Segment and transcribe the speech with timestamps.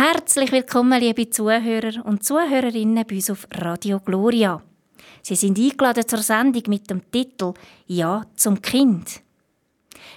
[0.00, 4.62] Herzlich willkommen, liebe Zuhörer und Zuhörerinnen bei uns auf Radio Gloria.
[5.22, 7.52] Sie sind eingeladen zur Sendung mit dem Titel
[7.88, 9.22] Ja zum Kind.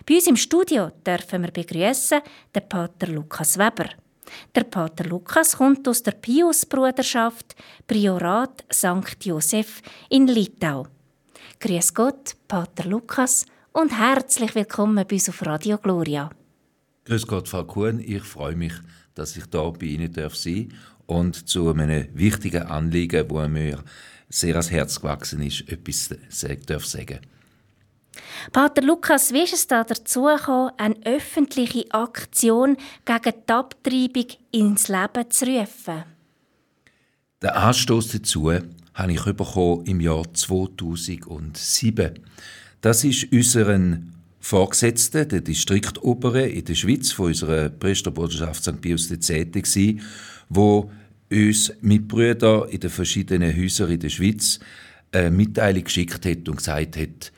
[0.08, 2.22] Bei uns im Studio dürfen wir begrüßen
[2.54, 3.90] den Pater Lukas Weber.
[4.54, 7.56] Der Pater Lukas kommt aus der Pius-Bruderschaft
[7.88, 9.26] Priorat St.
[9.26, 10.86] Josef in Litau.
[11.60, 16.30] Grüß Gott, Pater Lukas, und herzlich willkommen bei uns auf Radio Gloria.
[17.06, 18.00] Grüß Gott, Frau Kuhn.
[18.00, 18.74] Ich freue mich,
[19.16, 20.74] dass ich da bei Ihnen darf sein
[21.06, 23.84] und zu einem wichtigen Anliegen, wo mir
[24.30, 27.20] sehr ans Herz gewachsen ist, etwas sagen darf sagen.
[28.52, 34.88] Pater Lukas, wie ist es da dazu gekommen, eine öffentliche Aktion gegen die Abtreibung ins
[34.88, 36.04] Leben zu rufen?
[37.42, 38.52] Den Anstoß dazu
[38.94, 42.20] habe ich bekommen im Jahr 2007.
[42.82, 48.82] Das ist unseren Vorgesetzten, der Distriktobere in der Schweiz von unserer Priesterbruderschaft St.
[48.82, 49.78] Pius X.,
[50.50, 50.92] wo
[51.32, 54.60] uns Mitbrüder in den verschiedenen Häusern in der Schweiz
[55.12, 57.32] eine Mitteilung geschickt hat und gesagt hat,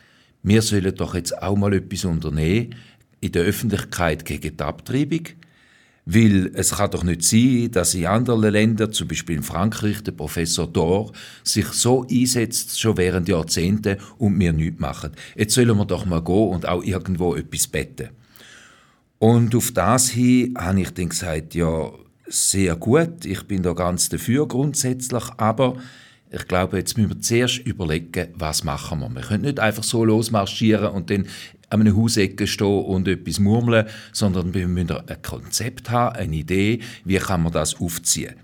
[0.44, 2.74] wir sollen doch jetzt auch mal etwas unternehmen
[3.20, 5.28] in der Öffentlichkeit gegen die Abtreibung.
[6.06, 10.12] Weil es kann doch nicht sein, dass in anderen Ländern, zum Beispiel in Frankreich, der
[10.12, 15.12] Professor Dor sich so einsetzt, schon während Jahrzehnten, und wir nichts machen.
[15.36, 18.10] Jetzt sollen wir doch mal gehen und auch irgendwo etwas beten.
[19.18, 21.90] Und auf das hin habe ich dann gesagt, ja,
[22.28, 25.78] sehr gut, ich bin da ganz dafür grundsätzlich, aber
[26.30, 29.10] ich glaube, jetzt müssen wir zuerst überlegen, was machen wir.
[29.10, 31.28] Wir können nicht einfach so losmarschieren und dann
[31.74, 36.80] an einer Hausecke stehen und etwas murmeln, sondern wir müssen ein Konzept haben, eine Idee,
[37.04, 38.36] wie kann man das aufziehen.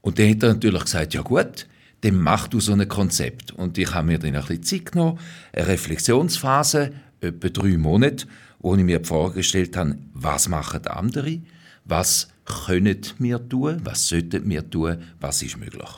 [0.00, 1.66] Und dann hat er natürlich gesagt, ja gut,
[2.00, 3.52] dann mach du so ein Konzept.
[3.52, 5.18] Und ich habe mir dann ein bisschen Zeit genommen,
[5.52, 8.26] eine Reflexionsphase, etwa drei Monate,
[8.60, 11.40] wo ich mir vorgestellt habe, was machen andere,
[11.84, 15.90] was können wir tun, was sollten wir tun, was ist möglich.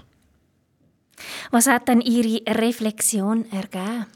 [1.51, 4.07] Was hat denn Ihre Reflexion ergeben?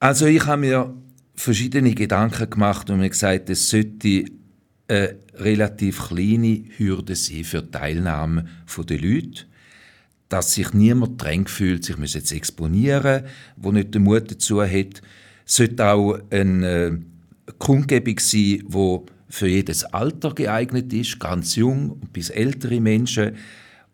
[0.00, 0.94] Also ich habe mir
[1.34, 4.26] verschiedene Gedanken gemacht und mir gesagt, es sollte
[4.86, 8.46] eine relativ kleine Hürde sein für die Teilnahme
[8.88, 9.44] der Leute,
[10.28, 13.24] dass sich niemand drängt fühlt, sich jetzt exponieren,
[13.56, 15.02] wo nicht den Mut dazu hat.
[15.44, 17.02] Es sollte auch eine
[17.58, 23.32] Kundgebung sein, wo für jedes Alter geeignet ist, ganz jung bis ältere Menschen.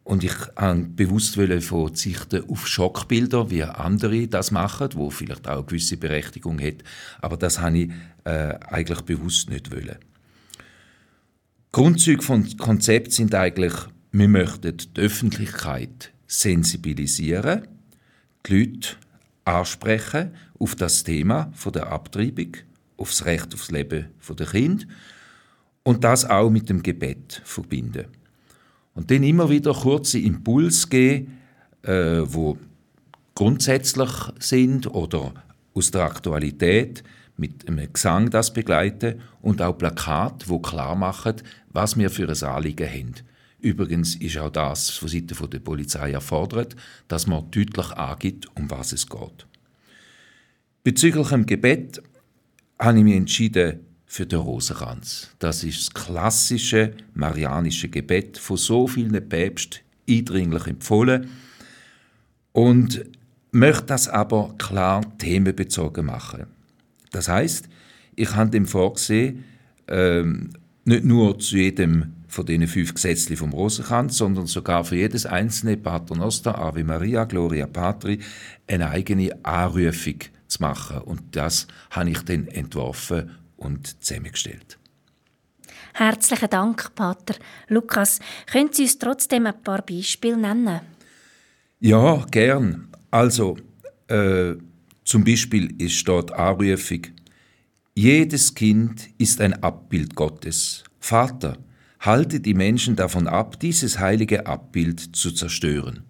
[0.05, 5.65] Und ich wollte bewusst verzichten auf Schockbilder, wie andere das machen, wo vielleicht auch eine
[5.65, 6.85] gewisse Berechtigung hat.
[7.23, 7.91] Aber das habe ich
[8.25, 9.97] äh, eigentlich bewusst nicht wollen.
[11.73, 13.73] Grundzüge von Konzept sind eigentlich,
[14.13, 17.67] wir möchten die Öffentlichkeit sensibilisieren,
[18.47, 18.91] die Leute
[19.45, 22.59] ansprechen auf das Thema von der Abtreibung,
[22.97, 24.07] auf das Recht aufs Leben
[24.39, 24.87] der Kind
[25.83, 28.07] und das auch mit dem Gebet verbinden.
[28.95, 31.39] Und dann immer wieder kurze Impuls geben,
[31.83, 32.59] äh, wo
[33.35, 35.35] grundsätzlich sind oder
[35.75, 37.03] aus der Aktualität
[37.37, 41.37] mit einem Gesang das begleiten und auch Plakat, wo klar machen,
[41.71, 43.15] was wir für ein Anliegen haben.
[43.61, 46.77] Übrigens ist auch das von Seiten der Polizei erfordert,
[47.09, 49.47] dass man deutlich angibt, um was es geht.
[50.85, 52.03] Bezüglich dem Gebet
[52.79, 53.81] habe ich mich entschieden,
[54.15, 55.31] für den Rosenkranz.
[55.41, 61.31] Das ist das klassische marianische Gebet von so vielen Päpsten eindringlich empfohlen
[62.53, 63.07] und
[63.51, 66.47] möchte das aber klar themenbezogen machen.
[67.11, 67.69] Das heißt,
[68.15, 69.43] ich habe dem vorgesehen,
[69.89, 70.51] ähm,
[70.85, 75.77] nicht nur zu jedem von diesen fünf Gesetzen vom Rosenkranz, sondern sogar für jedes einzelne
[75.77, 78.21] Paternoster, Ave Maria, Gloria Patri,
[78.69, 80.99] eine eigene Anrufung zu machen.
[80.99, 84.79] Und das habe ich dann entworfen und zusammengestellt.
[85.93, 87.37] Herzlichen Dank, Pater.
[87.69, 88.19] Lukas,
[88.51, 90.81] können Sie uns trotzdem ein paar Beispiele nennen?
[91.81, 92.89] Ja, gern.
[93.11, 93.57] Also,
[94.09, 94.55] äh,
[95.05, 97.07] zum Beispiel ist dort Anrufung,
[97.95, 100.83] jedes Kind ist ein Abbild Gottes.
[100.99, 101.59] Vater,
[102.01, 106.03] halte die Menschen davon ab, dieses heilige Abbild zu zerstören.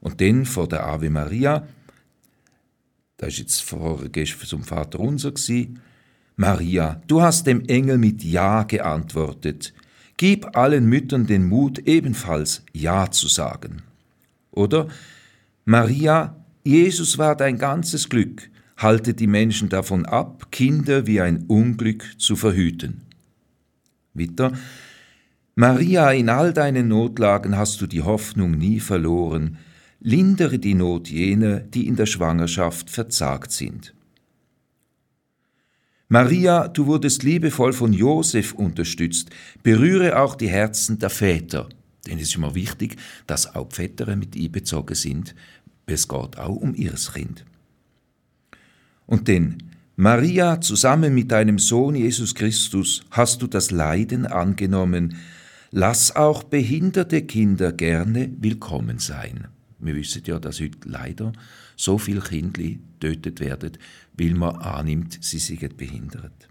[0.00, 1.66] Und dann vor der Ave Maria,
[3.16, 4.10] da ist jetzt vorher
[4.46, 5.80] zum Vater unser gewesen,
[6.40, 9.74] Maria, du hast dem Engel mit Ja geantwortet.
[10.16, 13.82] Gib allen Müttern den Mut, ebenfalls Ja zu sagen.
[14.50, 14.88] Oder
[15.66, 16.34] Maria,
[16.64, 18.48] Jesus war dein ganzes Glück,
[18.78, 23.02] halte die Menschen davon ab, Kinder wie ein Unglück zu verhüten.
[24.14, 24.54] Weiter,
[25.56, 29.58] Maria, in all deinen Notlagen hast du die Hoffnung nie verloren,
[30.00, 33.92] lindere die Not jener, die in der Schwangerschaft verzagt sind.
[36.12, 39.30] Maria, du wurdest liebevoll von Josef unterstützt.
[39.62, 41.68] Berühre auch die Herzen der Väter.
[42.04, 42.96] Denn es ist immer wichtig,
[43.28, 45.36] dass auch Väter mit einbezogen sind.
[45.86, 47.44] Es geht auch um ihr Kind.
[49.06, 49.58] Und denn,
[49.94, 55.14] Maria, zusammen mit deinem Sohn Jesus Christus hast du das Leiden angenommen.
[55.70, 59.46] Lass auch behinderte Kinder gerne willkommen sein.
[59.78, 61.32] Wir wissen ja, dass heute leider
[61.76, 63.78] so viele Kinder getötet werden,
[64.20, 66.48] weil man annimmt, sie seien behindert.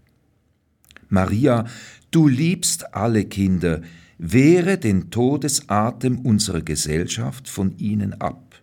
[1.08, 1.66] Maria,
[2.10, 3.82] du liebst alle Kinder,
[4.18, 8.60] wehre den Todesatem unserer Gesellschaft von ihnen ab.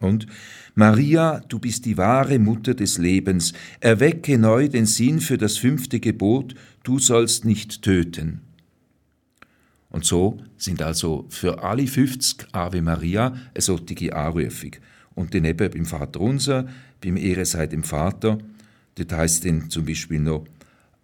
[0.00, 0.26] Und
[0.74, 5.98] Maria, du bist die wahre Mutter des Lebens, erwecke neu den Sinn für das fünfte
[6.00, 8.42] Gebot, du sollst nicht töten.
[9.88, 14.72] Und so sind also für alle 50 Ave Maria eine solche Anrufung.
[15.14, 16.66] Und dann eben beim Vater Unser,
[17.02, 18.38] beim Ehre sei dem Vater,
[18.94, 20.46] das heißt dann zum Beispiel noch,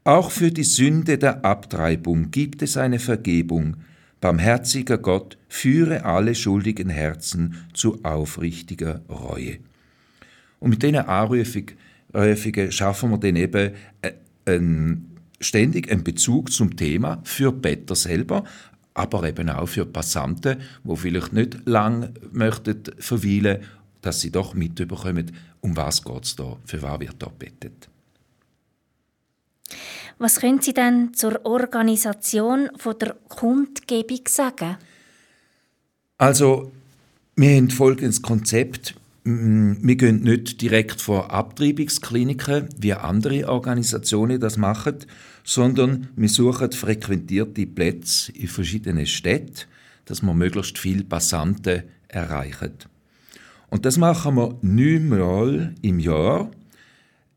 [0.05, 3.77] auch für die Sünde der Abtreibung gibt es eine Vergebung.
[4.21, 9.59] Barmherziger Gott, führe alle schuldigen Herzen zu aufrichtiger Reue.
[10.61, 11.73] Und mit diesen Anrufungen
[12.71, 13.73] schaffen wir dann eben
[14.03, 14.13] äh,
[14.47, 18.45] einen, ständig einen Bezug zum Thema für Better selber,
[18.95, 23.59] aber eben auch für Passanten, wo vielleicht nicht lang möchten verweilen,
[24.01, 27.89] dass sie doch mitbekommen, um was es da, für was wird da bettet.
[30.19, 34.77] Was können Sie denn zur Organisation von der Kundgebung sagen?
[36.17, 36.73] Also,
[37.37, 38.95] wir haben folgendes Konzept.
[39.23, 44.97] Wir gehen nicht direkt vor Abtreibungskliniken, wie andere Organisationen das machen,
[45.45, 49.67] sondern wir suchen frequentierte Plätze in verschiedenen Städten,
[50.07, 52.73] dass wir möglichst viele Passanten erreichen.
[53.71, 56.51] Und das machen wir neunmal im Jahr,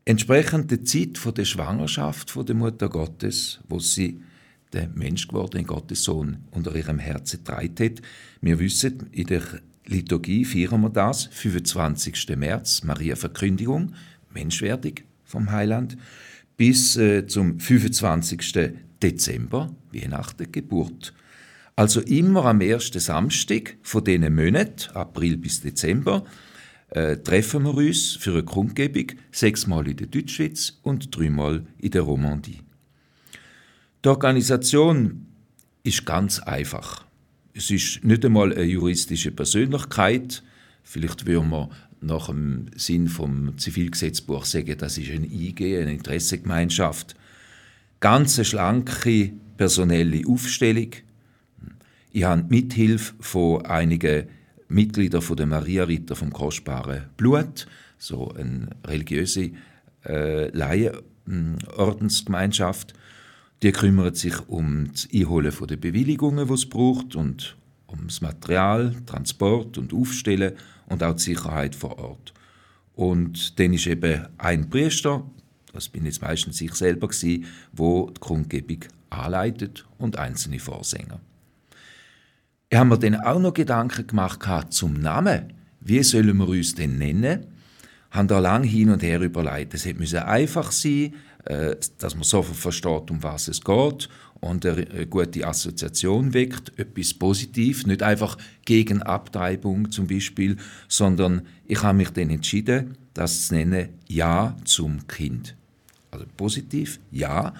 [0.04, 4.20] entsprechend der Zeit der Schwangerschaft der Mutter Gottes, wo sie
[4.72, 8.02] der Mensch gewordene Gottessohn unter ihrem Herzen getragen hat.
[8.40, 9.42] Wir wissen, in der
[9.86, 12.36] Liturgie feiern wir das, 25.
[12.36, 13.92] März, Maria Verkündigung,
[14.32, 14.94] Menschwerdung
[15.24, 15.98] vom Heiland,
[16.56, 18.72] bis äh, zum 25.
[19.02, 21.12] Dezember, Weihnachten, Geburt.
[21.76, 26.24] Also immer am ersten Samstag von diesen Monaten, April bis Dezember,
[26.90, 32.02] äh, treffen wir uns für eine Kundgebung, sechsmal in der Deutschschweiz und dreimal in der
[32.02, 32.60] Romandie.
[34.04, 35.26] Die Organisation
[35.84, 37.06] ist ganz einfach.
[37.54, 40.42] Es ist nicht einmal eine juristische Persönlichkeit.
[40.82, 41.70] Vielleicht würden wir
[42.00, 47.14] nach dem Sinn vom Zivilgesetzbuch sagen, das ist ein IG, eine Interessengemeinschaft.
[48.00, 50.90] Ganz eine schlanke personelle Aufstellung.
[52.14, 54.28] Ich habe Mithilfe von einigen
[54.68, 57.66] Mitgliedern der Maria-Ritter vom kostbaren Blut,
[57.96, 59.52] so eine religiöse
[60.04, 62.92] äh, Laienordensgemeinschaft.
[63.62, 67.56] Die kümmert sich um das Einholen der Bewilligungen, die es braucht, und
[67.86, 70.52] um das Material, Transport und Aufstellen
[70.88, 72.34] und auch die Sicherheit vor Ort.
[72.94, 75.24] Und dann ist eben ein Priester,
[75.72, 77.08] das bin jetzt meistens ich selber
[77.72, 81.18] wo die Kundgebung anleitet und einzelne Vorsänger.
[82.72, 84.40] Ich habe mir dann auch noch Gedanken gemacht
[84.70, 85.52] zum Namen.
[85.82, 87.44] Wie sollen wir uns denn nennen?
[88.10, 89.74] Haben da lang hin und her überlegt.
[89.74, 91.14] Es hätte einfach sein,
[91.44, 94.08] äh, dass man sofort versteht, um was es geht
[94.40, 100.56] und eine gute Assoziation weckt, etwas Positives, nicht einfach gegen Abtreibung zum Beispiel,
[100.88, 105.56] sondern ich habe mich dann entschieden, das zu nennen Ja zum Kind.
[106.10, 107.52] Also positiv, ja,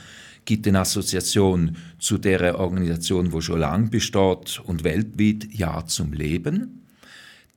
[0.44, 6.82] gibt eine Assoziation zu der Organisation, wo schon lange besteht und weltweit Ja zum Leben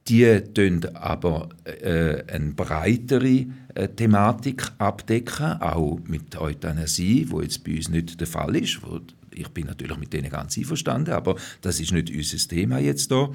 [0.07, 7.75] die tun aber äh, eine breitere äh, Thematik abdecken, auch mit Euthanasie, wo jetzt bei
[7.75, 8.81] uns nicht der Fall ist.
[8.83, 8.99] Wo,
[9.33, 13.29] ich bin natürlich mit denen ganz einverstanden, aber das ist nicht unser Thema jetzt da.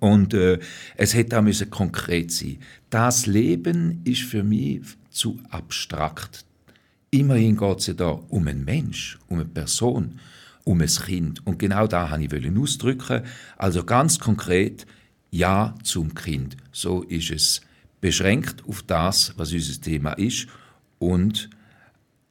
[0.00, 0.58] Und äh,
[0.96, 2.58] es hätte auch müssen konkret sein.
[2.90, 6.44] Das Leben ist für mich zu abstrakt.
[7.10, 10.20] Immerhin geht es ja da um einen Mensch, um eine Person,
[10.64, 11.46] um ein Kind.
[11.46, 13.22] Und genau da wollte ich ausdrücken.
[13.56, 14.86] Also ganz konkret,
[15.30, 16.56] ja zum Kind.
[16.72, 17.60] So ist es
[18.00, 20.46] beschränkt auf das, was unser Thema ist
[20.98, 21.50] und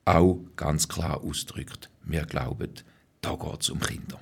[0.05, 1.89] auch ganz klar ausdrückt.
[2.03, 2.71] Wir glauben,
[3.21, 4.19] da geht es um Kinder.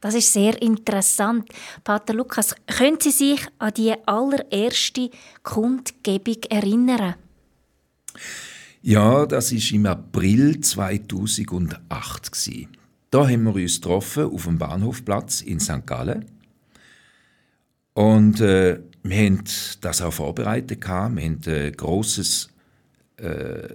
[0.00, 1.48] Das ist sehr interessant.
[1.82, 5.10] Pater Lukas, können Sie sich an die allererste
[5.42, 7.14] Kundgebung erinnern?
[8.86, 12.60] Ja, das ist im April 2008
[13.10, 15.86] Da haben wir uns getroffen auf dem Bahnhofplatz in St.
[15.86, 16.26] Gallen
[17.94, 19.42] und äh, wir haben
[19.80, 20.84] das auch vorbereitet.
[20.84, 21.40] Wir haben ein
[21.74, 22.50] grosses
[23.16, 23.68] äh,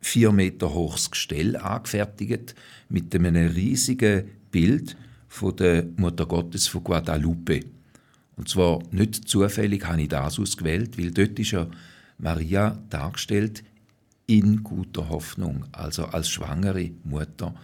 [0.00, 2.56] vier Meter hohes Gestell angefertigt
[2.88, 4.96] mit einem riesigen Bild
[5.28, 7.60] von der Mutter Gottes von Guadalupe.
[8.34, 11.68] Und zwar nicht zufällig habe ich das ausgewählt, weil dort ist ja
[12.18, 13.62] Maria dargestellt
[14.26, 17.54] in guter Hoffnung, also als schwangere Mutter.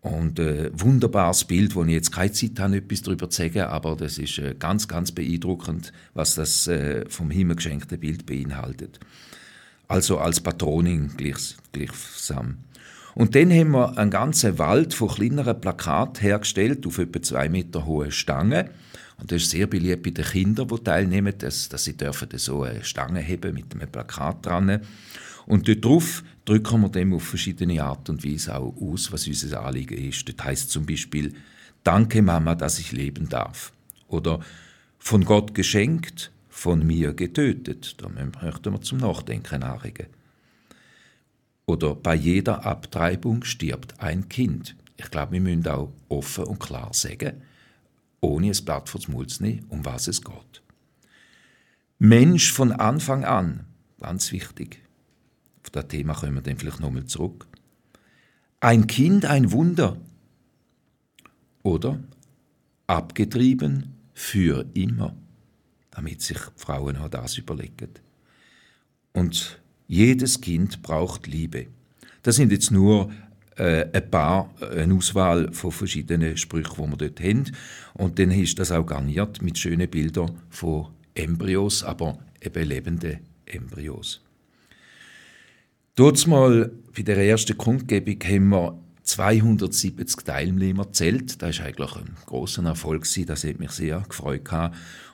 [0.00, 3.96] Und äh, wunderbares Bild, wo ich jetzt keine Zeit habe, etwas darüber zu sagen, aber
[3.96, 9.00] das ist äh, ganz, ganz beeindruckend, was das äh, vom Himmel geschenkte Bild beinhaltet.
[9.88, 12.58] Also als Patronin gleich, gleichsam.
[13.14, 17.86] Und dann haben wir einen ganzen Wald von kleineren Plakaten hergestellt, auf etwa zwei Meter
[17.86, 18.68] hohe Stangen.
[19.18, 22.64] Und das ist sehr beliebt bei den Kindern, die teilnehmen, dass, dass sie dürfen so
[22.64, 24.80] eine Stange haben mit einem Plakat dran.
[25.46, 29.64] Und dort drauf drücken wir dem auf verschiedene Art und Weise auch aus, was unser
[29.64, 30.28] Anliegen ist.
[30.28, 31.34] Das heißt zum Beispiel,
[31.84, 33.72] Danke Mama, dass ich leben darf.
[34.08, 34.40] Oder
[34.98, 37.96] von Gott geschenkt, von mir getötet.
[37.98, 40.06] Da möchten wir zum Nachdenken anregen.
[41.66, 44.76] Oder bei jeder Abtreibung stirbt ein Kind.
[44.96, 47.42] Ich glaube, wir müssen auch offen und klar sagen,
[48.20, 50.62] ohne ein Blatt vor Mund zu nehmen, um was es geht.
[51.98, 53.66] Mensch von Anfang an,
[54.00, 54.83] ganz wichtig.
[55.64, 57.46] Auf das Thema kommen wir dann vielleicht nochmal zurück.
[58.60, 59.96] Ein Kind, ein Wunder.
[61.62, 61.98] Oder
[62.86, 65.16] abgetrieben für immer,
[65.90, 67.88] damit sich Frauen auch das überlegen.
[69.14, 71.66] Und jedes Kind braucht Liebe.
[72.22, 73.10] Das sind jetzt nur
[73.56, 77.52] äh, ein paar, eine Auswahl von verschiedenen Sprüchen, die wir dort haben.
[77.94, 84.23] Und dann ist das auch garniert mit schönen Bildern von Embryos, aber eben lebende Embryos.
[85.96, 91.40] Dort mal bei der ersten Kundgebung haben wir 270 Teilnehmer zählt.
[91.40, 93.06] Das ist eigentlich ein großer Erfolg.
[93.26, 94.50] Das hat mich sehr gefreut.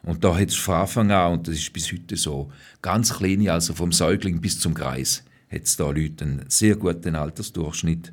[0.03, 3.53] Und da hat es von Anfang an, und das ist bis heute so, ganz kleine,
[3.53, 5.23] also vom Säugling bis zum Kreis,
[5.53, 8.11] hat es da Leute einen sehr guten Altersdurchschnitt.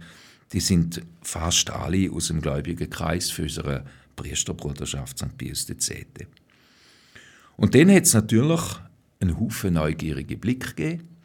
[0.51, 3.85] Die sind fast alle aus dem gläubigen Kreis für unsere
[4.17, 5.37] Priesterbruderschaft St.
[5.37, 5.91] Pius X.
[7.55, 8.61] Und dann hat es natürlich
[9.21, 11.16] einen Haufen neugierige Blick gegeben.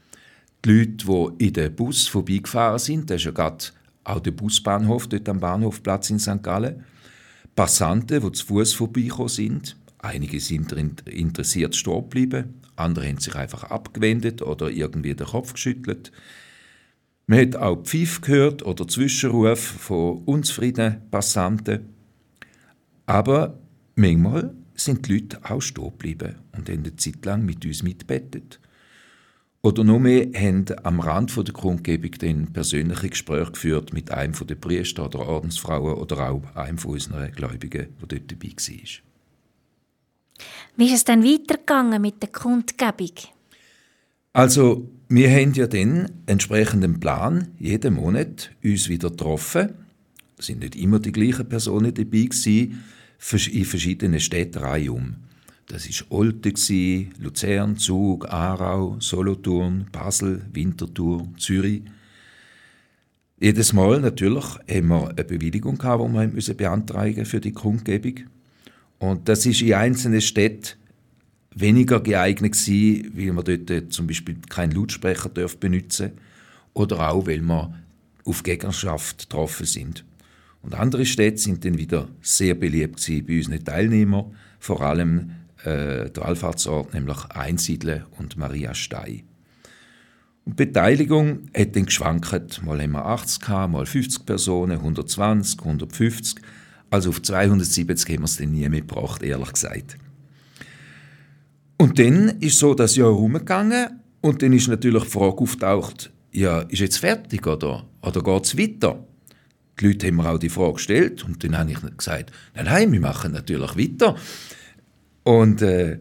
[0.64, 1.06] Die Leute,
[1.38, 3.64] die in den Bus vorbeigefahren sind, das ist ja gerade
[4.04, 6.42] auch der Busbahnhof dort am Bahnhofplatz in St.
[6.42, 6.84] Gallen.
[7.54, 9.76] Passanten, die zu Fuß vorbeigekommen sind.
[9.98, 16.10] Einige sind interessiert stehen geblieben, andere haben sich einfach abgewendet oder irgendwie den Kopf geschüttelt.
[17.26, 21.88] Man hat auch Pfiff gehört oder Zwischenrufe von unzufriedenen Passanten.
[23.06, 23.58] Aber
[23.94, 28.58] manchmal sind die Leute auch stehen geblieben und haben eine Zeit lang mit uns mitbettet.
[29.64, 34.56] Oder noch mehr haben am Rand der Kundgebung dann persönliche Gespräche geführt mit einem der
[34.56, 39.02] Priester oder Ordensfrauen oder auch einem von unseren Gläubigen, der dort dabei war.
[40.76, 43.12] Wie ist es dann weitergegangen mit der Kundgebung?
[44.32, 49.74] Also, wir haben ja dann entsprechenden Plan, jeden Monat uns wieder getroffen.
[50.38, 52.82] Es sind nicht immer die gleichen Personen dabei gewesen,
[53.52, 55.16] in verschiedenen Städten reihum.
[55.72, 61.80] Das war Olten, Luzern, Zug, Aarau, Solothurn, Basel, Winterthur, Zürich.
[63.40, 68.20] Jedes Mal natürlich haben wir eine Bewilligung gehabt, die wir müssen beantragen für die Kundgebung.
[68.98, 70.76] Und das ist in einzelnen Städten
[71.54, 76.18] weniger geeignet gewesen, weil man dort zum Beispiel keinen Lautsprecher benutzen dürfen
[76.74, 77.74] oder auch, weil wir
[78.26, 80.04] auf Gegnerschaft getroffen sind.
[80.60, 85.30] Und andere Städte sind dann wieder sehr beliebt bei unseren Teilnehmern, vor allem
[85.64, 89.24] äh, der Allfahrtsort, nämlich Einsiedeln und Maria Stey.
[90.44, 92.62] Und die Beteiligung hat dann geschwankt.
[92.64, 96.42] Mal haben wir 80 gehabt, mal 50 Personen, 120, 150.
[96.90, 99.96] Also auf 270 haben wir es dann nie mitgebracht, ehrlich gesagt.
[101.78, 106.60] Und dann ist so das Jahr herumgegangen und dann ist natürlich die Frage auftaucht, ja,
[106.60, 109.04] ist jetzt fertig oder, oder geht es weiter?
[109.78, 112.92] Die Leute haben mir auch die Frage gestellt und dann habe ich gesagt, nein, nein,
[112.92, 114.16] wir machen natürlich weiter.
[115.24, 116.00] Und äh,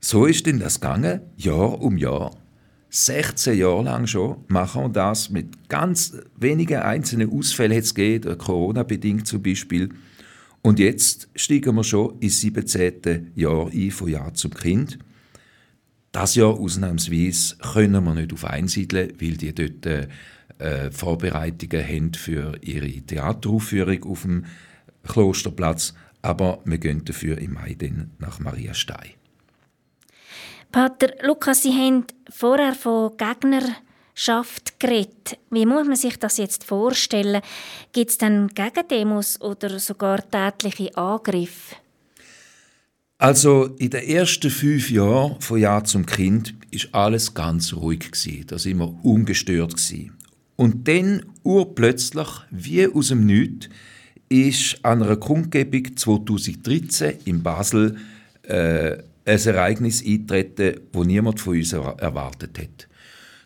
[0.00, 2.36] so ist denn das gegangen, Jahr um Jahr.
[2.90, 9.26] 16 Jahre lang schon machen wir das mit ganz wenigen einzelnen Ausfällen jetzt geht, Corona-bedingt
[9.26, 9.90] zum Beispiel.
[10.62, 13.32] Und jetzt steigen wir schon ins 17.
[13.34, 14.98] Jahr ein von Jahr zum Kind.
[16.12, 19.86] Das Jahr ausnahmsweise können wir nicht auf einsiedeln, weil die dort
[20.58, 24.44] äh, Vorbereitungen haben für ihre Theateraufführung auf dem
[25.06, 29.14] Klosterplatz aber wir gehen dafür im Mai dann nach Maria Stey.
[30.72, 35.38] Pater Lukas, Sie haben vorher von Gegnerschaft geredet.
[35.50, 37.42] Wie muss man sich das jetzt vorstellen?
[37.92, 41.76] Gibt es dann Gegendemos oder sogar tätliche Angriffe?
[43.18, 48.46] Also in den ersten fünf Jahren von Jahr zum Kind ist alles ganz ruhig gewesen.
[48.46, 50.16] Da sind wir ungestört gewesen.
[50.56, 53.68] Und dann, urplötzlich, wie aus dem Nichts,
[54.30, 57.96] ist an einer Kundgebung 2013 in Basel
[58.44, 62.88] äh, ein Ereignis eintreten, das niemand von uns erwartet hat.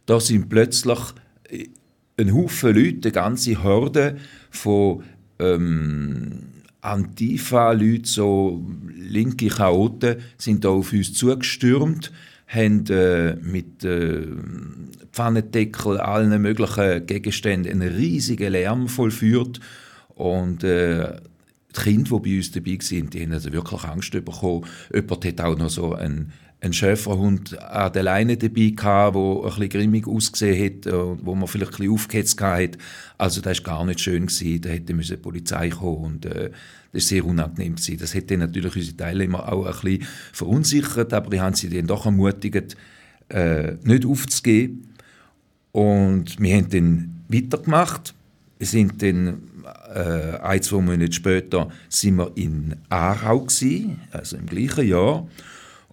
[0.07, 0.99] Da sind plötzlich
[1.49, 1.67] äh,
[2.19, 4.19] ein Haufen Leute, eine ganze Horde
[4.51, 5.03] von
[5.39, 6.45] ähm,
[6.83, 8.63] Antifa-Leuten, so
[8.95, 12.13] linke Chaoten, sind da auf uns zugestürmt,
[12.47, 14.27] haben äh, mit äh,
[15.13, 19.61] Pfannendeckel, allen möglichen Gegenständen einen riesigen Lärm vollführt
[20.15, 21.17] und äh,
[21.77, 24.67] die Kinder, die bei uns dabei waren, die haben also wirklich Angst bekommen.
[24.93, 29.43] Jemand hat auch noch so einen, einen Schäferhund an der Leine dabei gehabt, der ein
[29.43, 30.93] bisschen grimmig ausgesehen hat,
[31.23, 32.79] wo man vielleicht ein bisschen aufgehetzt hat.
[33.19, 34.27] Also das war gar nicht schön.
[34.27, 34.61] Gewesen.
[34.61, 36.51] Da hätte die Polizei kommen und äh,
[36.93, 37.75] das war sehr unangenehm.
[37.75, 37.99] Gewesen.
[37.99, 42.07] Das hätte natürlich unsere Teilnehmer auch ein bisschen verunsichert, aber die haben sie dann doch
[42.07, 42.77] ermutigt,
[43.31, 44.95] äh, nicht aufzugeben.
[45.73, 48.15] Und wir haben dann weitergemacht.
[48.59, 49.43] Wir sind dann
[49.95, 55.27] äh, ein, zwei Monate später sind wir in Aarau gewesen, also im gleichen Jahr.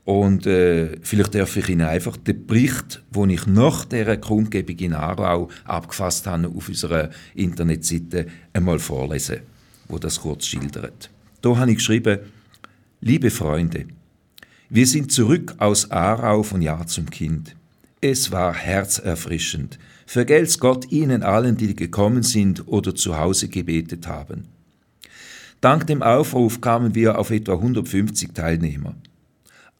[0.03, 4.93] Und äh, vielleicht darf ich Ihnen einfach den Bericht, den ich nach dieser Kundgebung in
[4.93, 9.41] Aarau abgefasst habe, auf unserer Internetseite einmal vorlesen,
[9.87, 11.11] wo das kurz schildert.
[11.41, 12.19] Da habe ich geschrieben,
[12.99, 13.85] liebe Freunde,
[14.69, 17.55] wir sind zurück aus Aarau von Jahr zum Kind.
[17.99, 24.47] Es war herzerfrischend, Vergelt's Gott ihnen allen, die gekommen sind oder zu Hause gebetet haben.
[25.61, 28.95] Dank dem Aufruf kamen wir auf etwa 150 Teilnehmer.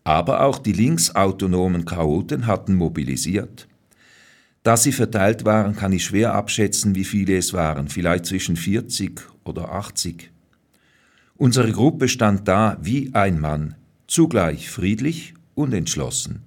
[0.03, 3.67] Aber auch die linksautonomen Chaoten hatten mobilisiert.
[4.63, 9.21] Da sie verteilt waren, kann ich schwer abschätzen, wie viele es waren, vielleicht zwischen 40
[9.43, 10.29] oder 80.
[11.35, 13.73] Unsere Gruppe stand da wie ein Mann,
[14.05, 16.43] zugleich friedlich und entschlossen.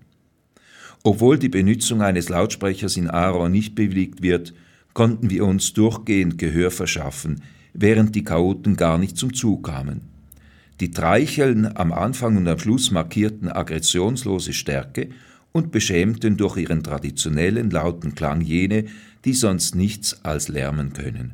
[1.07, 4.55] Obwohl die Benutzung eines Lautsprechers in Aarau nicht bewilligt wird,
[4.95, 7.43] konnten wir uns durchgehend Gehör verschaffen,
[7.75, 10.01] während die Chaoten gar nicht zum Zug kamen.
[10.81, 15.11] Die Treicheln am Anfang und am Schluss markierten aggressionslose Stärke
[15.53, 18.87] und beschämten durch ihren traditionellen lauten Klang jene,
[19.27, 21.33] die sonst nichts als lärmen können.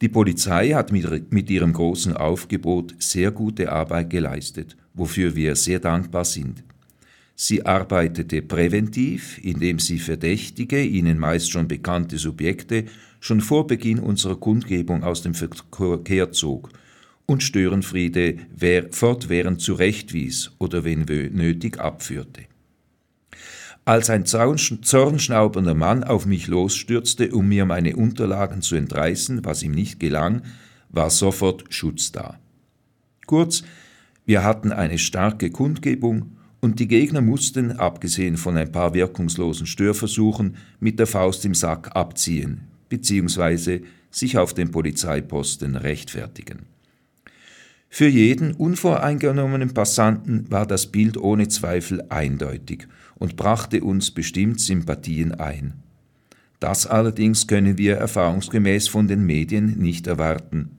[0.00, 6.24] Die Polizei hat mit ihrem großen Aufgebot sehr gute Arbeit geleistet, wofür wir sehr dankbar
[6.24, 6.64] sind.
[7.38, 12.86] Sie arbeitete präventiv, indem sie verdächtige, ihnen meist schon bekannte Subjekte
[13.20, 16.70] schon vor Beginn unserer Kundgebung aus dem Verkehr zog
[17.26, 18.38] und Störenfriede
[18.90, 22.44] fortwährend zurechtwies oder wenn nötig abführte.
[23.84, 29.72] Als ein zornschnaubernder Mann auf mich losstürzte, um mir meine Unterlagen zu entreißen, was ihm
[29.72, 30.42] nicht gelang,
[30.88, 32.40] war sofort Schutz da.
[33.26, 33.62] Kurz,
[34.24, 36.35] wir hatten eine starke Kundgebung
[36.66, 41.94] und die Gegner mussten, abgesehen von ein paar wirkungslosen Störversuchen, mit der Faust im Sack
[41.94, 43.82] abziehen bzw.
[44.10, 46.66] sich auf dem Polizeiposten rechtfertigen.
[47.88, 55.34] Für jeden unvoreingenommenen Passanten war das Bild ohne Zweifel eindeutig und brachte uns bestimmt Sympathien
[55.34, 55.74] ein.
[56.58, 60.72] Das allerdings können wir erfahrungsgemäß von den Medien nicht erwarten.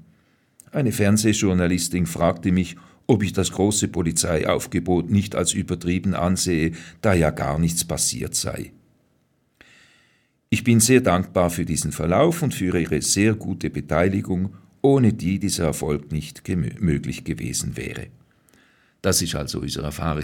[0.73, 2.76] Eine Fernsehjournalistin fragte mich,
[3.08, 8.72] ob ich das große Polizeiaufgebot nicht als übertrieben ansehe, da ja gar nichts passiert sei.
[10.50, 15.39] Ich bin sehr dankbar für diesen Verlauf und für Ihre sehr gute Beteiligung, ohne die
[15.39, 16.48] dieser Erfolg nicht
[16.80, 18.08] möglich gewesen wäre.
[19.02, 20.24] Das ist also unsere Erfahrung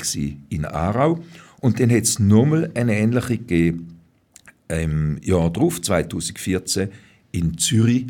[0.50, 1.24] in Aarau.
[1.60, 4.00] Und dann hat es nochmal eine ähnliche gegeben
[4.68, 6.90] im Jahr darauf, 2014,
[7.32, 8.08] in Zürich.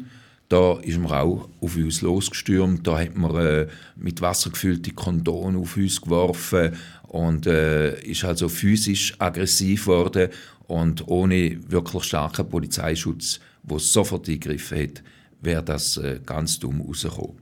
[0.53, 5.57] Da ist man auch auf uns losgestürmt, da hat man äh, mit Wasser gefüllte Kondome
[5.57, 6.75] auf uns geworfen
[7.07, 10.29] und äh, ist also physisch aggressiv geworden
[10.67, 15.03] und ohne wirklich starken Polizeischutz, wo sofort eingegriffen hat,
[15.41, 17.37] wäre das äh, ganz dumm rausgekommen.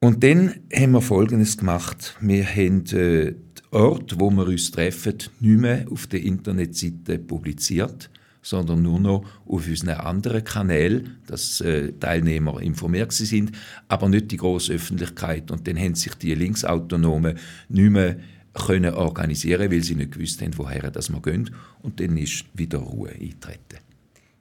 [0.00, 2.16] Und dann haben wir Folgendes gemacht.
[2.20, 3.36] Wir haben äh, den
[3.70, 8.10] Ort, wo wir uns treffen, nicht mehr auf der Internetseite publiziert,
[8.46, 13.50] sondern nur noch auf unseren anderen Kanälen, dass äh, Teilnehmer informiert sind,
[13.88, 15.50] aber nicht die große Öffentlichkeit.
[15.50, 17.36] Und dann haben sich die Linksautonomen
[17.68, 18.16] nicht mehr
[18.54, 21.50] können organisieren, weil sie nicht gewusst haben, woher das wir gehen.
[21.82, 23.80] Und dann ist wieder Ruhe eintreten.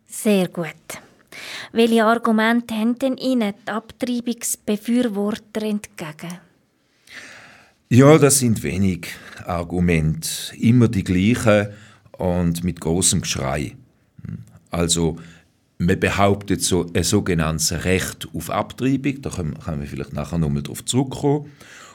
[0.06, 0.70] Sehr gut.
[1.72, 6.40] Welche Argumente haben denn Ihnen die Abtreibungsbefürworter entgegen?
[7.90, 9.08] Ja, das sind wenig
[9.46, 11.70] Argumente, immer die gleichen
[12.12, 13.76] und mit großem Geschrei.
[14.76, 15.18] Also
[15.78, 20.84] man behauptet so ein sogenanntes Recht auf Abtreibung, da können wir vielleicht nachher nochmal darauf
[20.84, 21.50] zurückkommen.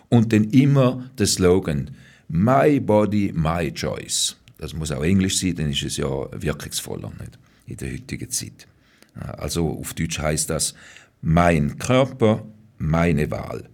[0.09, 1.91] Und dann immer der Slogan
[2.29, 4.37] My Body, My Choice.
[4.57, 7.39] Das muss auch Englisch sein, dann ist es ja wirkungsvoller nicht?
[7.67, 8.67] in der heutigen Zeit.
[9.15, 10.75] Also auf Deutsch heißt das
[11.21, 12.47] mein Körper,
[12.79, 13.69] meine Wahl.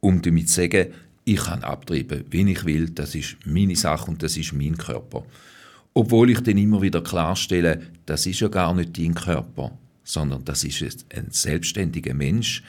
[0.00, 0.88] Um damit zu sagen,
[1.24, 5.24] ich kann abtreiben, wenn ich will, das ist meine Sache und das ist mein Körper.
[5.94, 10.64] Obwohl ich dann immer wieder klarstelle, das ist ja gar nicht dein Körper, sondern das
[10.64, 12.62] ist ein selbstständiger Mensch,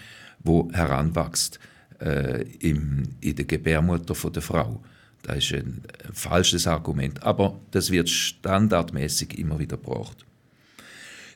[0.44, 1.60] wo heranwächst
[2.00, 4.82] äh, im, in der Gebärmutter von der Frau.
[5.22, 10.26] Das ist ein, ein falsches Argument, aber das wird standardmäßig immer wieder gebracht.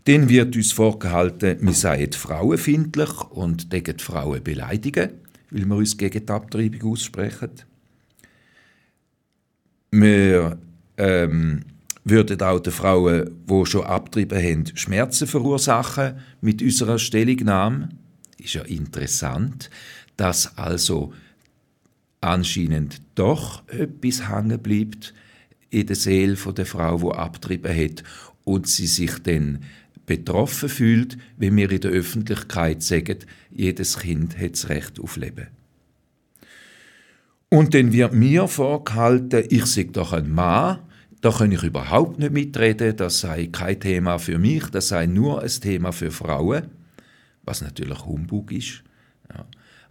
[0.06, 5.12] Dann wird uns vorgehalten, wir seien frauenfindlich und gegen die Frauen beleidigen,
[5.50, 7.52] weil wir uns gegen die Abtreibung aussprechen.
[9.92, 10.58] Wir
[10.98, 11.62] ähm,
[12.06, 17.90] würden auch den Frauen, die schon abgetrieben haben, Schmerzen verursachen mit unserer Stellungnahme.
[18.38, 19.70] Ist ja interessant,
[20.16, 21.14] dass also
[22.22, 25.14] anscheinend doch etwas hängen bleibt
[25.72, 28.04] in der Seele der Frau, die abgetrieben hat
[28.44, 29.64] und sie sich dann
[30.06, 33.18] betroffen fühlt, wenn wir in der Öffentlichkeit sagen,
[33.50, 35.48] jedes Kind hat das Recht auf Leben.
[37.50, 40.80] Und dann wird mir vorgehalten, ich sei doch ein Mann,
[41.26, 45.42] da kann ich überhaupt nicht mitreden, das sei kein Thema für mich, das sei nur
[45.42, 46.68] ein Thema für Frauen,
[47.44, 48.84] was natürlich Humbug ist.
[49.34, 49.44] Ja.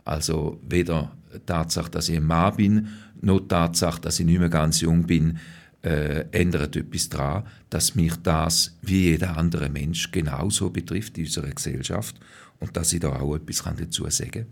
[0.04, 2.88] Also weder die Tatsache, dass ich ein Mann bin,
[3.20, 5.38] noch die Tatsache, dass ich nicht mehr ganz jung bin,
[5.82, 11.50] äh, ändert etwas daran, dass mich das wie jeder andere Mensch genauso betrifft in unserer
[11.50, 12.14] Gesellschaft
[12.60, 14.46] und dass ich da auch etwas dazu sagen kann.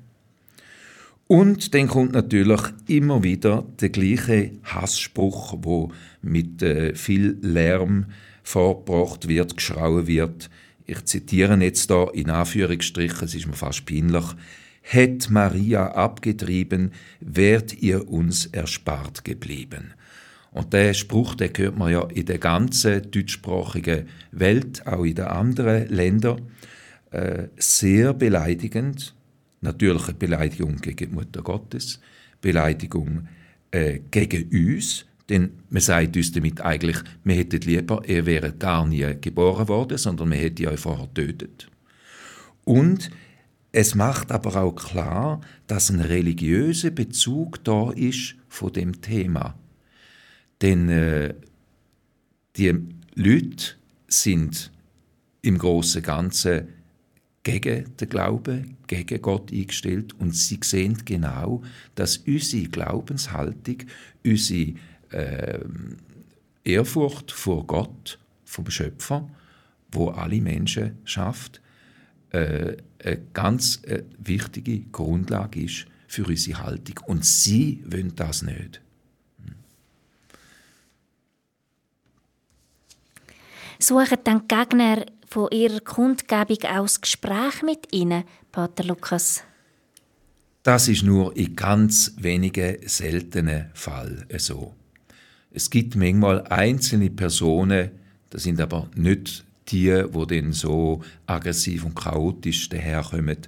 [1.26, 8.06] Und dann kommt natürlich immer wieder der gleiche Hassspruch, wo mit äh, viel Lärm
[8.42, 10.50] vorgebracht wird, geschrauen wird.
[10.85, 14.24] Ich zitiere jetzt da in Anführungsstrichen, es ist mir fast peinlich.
[14.82, 19.94] Hätt Maria abgetrieben, wärt ihr uns erspart geblieben.
[20.50, 25.24] Und der Spruch, den hört man ja in der ganzen deutschsprachigen Welt, auch in den
[25.26, 26.42] anderen Ländern,
[27.11, 29.14] äh, sehr beleidigend.
[29.62, 32.01] Natürlich eine Beleidigung gegen die Mutter Gottes,
[32.40, 33.29] Beleidigung
[33.70, 38.87] äh, gegen uns, denn man sagt uns damit eigentlich, wir hätten lieber, ihr wäret gar
[38.87, 41.68] nie geboren worden, sondern wir hätten euch vorher getötet.
[42.64, 43.11] Und
[43.70, 49.55] es macht aber auch klar, dass ein religiöser Bezug da ist von dem Thema.
[50.61, 51.35] Denn äh,
[52.57, 52.75] die
[53.14, 53.75] Leute
[54.09, 54.70] sind
[55.40, 56.68] im Großen und Ganzen
[57.42, 61.62] gegen den Glauben, gegen Gott eingestellt und sie sehen genau,
[61.94, 63.78] dass unsere Glaubenshaltung,
[64.24, 64.74] unsere
[65.11, 65.61] äh,
[66.64, 69.28] Ehrfurcht vor Gott, vom Schöpfer,
[69.90, 71.61] wo alle Menschen schafft,
[72.31, 76.96] äh, eine ganz äh, wichtige Grundlage ist für unsere Haltung.
[77.07, 78.81] Und sie wollen das nicht.
[83.78, 89.42] Suchen dann Gegner von ihrer Kundgebung das Gespräch mit ihnen, Pater Lukas?
[90.62, 94.75] Das ist nur in ganz wenigen seltenen Fällen so.
[95.51, 97.92] Es gibt manchmal einzelne Personen,
[98.29, 103.38] das sind aber nicht die, wo dann so aggressiv und chaotisch daherkommen,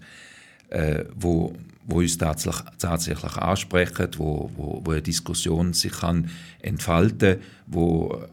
[0.71, 1.55] äh, wo,
[1.87, 6.31] wo uns tatsächlich, tatsächlich ansprechen, wo, wo, wo eine Diskussion sich kann
[6.63, 8.27] entfalten, wo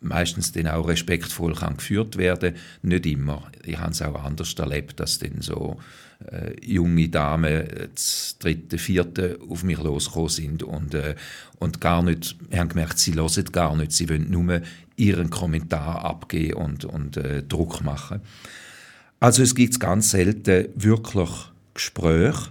[0.00, 3.50] meistens dann auch respektvoll kann geführt werden Nicht immer.
[3.64, 5.78] Ich habe es auch anders erlebt, dass dann so
[6.26, 11.14] äh, junge Damen das dritte, vierte auf mich losgekommen sind und, äh,
[11.58, 14.60] und gar nicht, haben gemerkt, sie hören gar nicht, sie wollen nur
[14.96, 18.20] ihren Kommentar abgeben und, und äh, Druck machen.
[19.20, 21.30] Also es gibt ganz selten wirklich
[21.74, 22.50] Gespräche.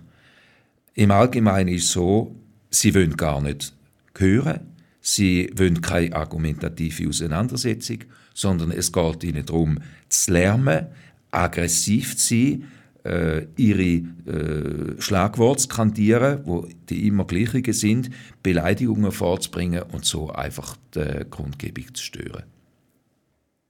[0.93, 2.35] Im Allgemeinen ist es so,
[2.69, 3.73] sie wollen gar nicht
[4.17, 4.61] hören,
[5.09, 7.99] Sie wollen keine argumentative Auseinandersetzung,
[8.33, 10.87] sondern es geht ihnen darum, zu lernen,
[11.31, 12.63] aggressiv zu sein,
[13.05, 18.09] äh, ihre äh, Schlagworte zu kandieren, wo die immer gleichen sind,
[18.43, 22.43] Beleidigungen vorzubringen und so einfach die Grundgebung zu stören.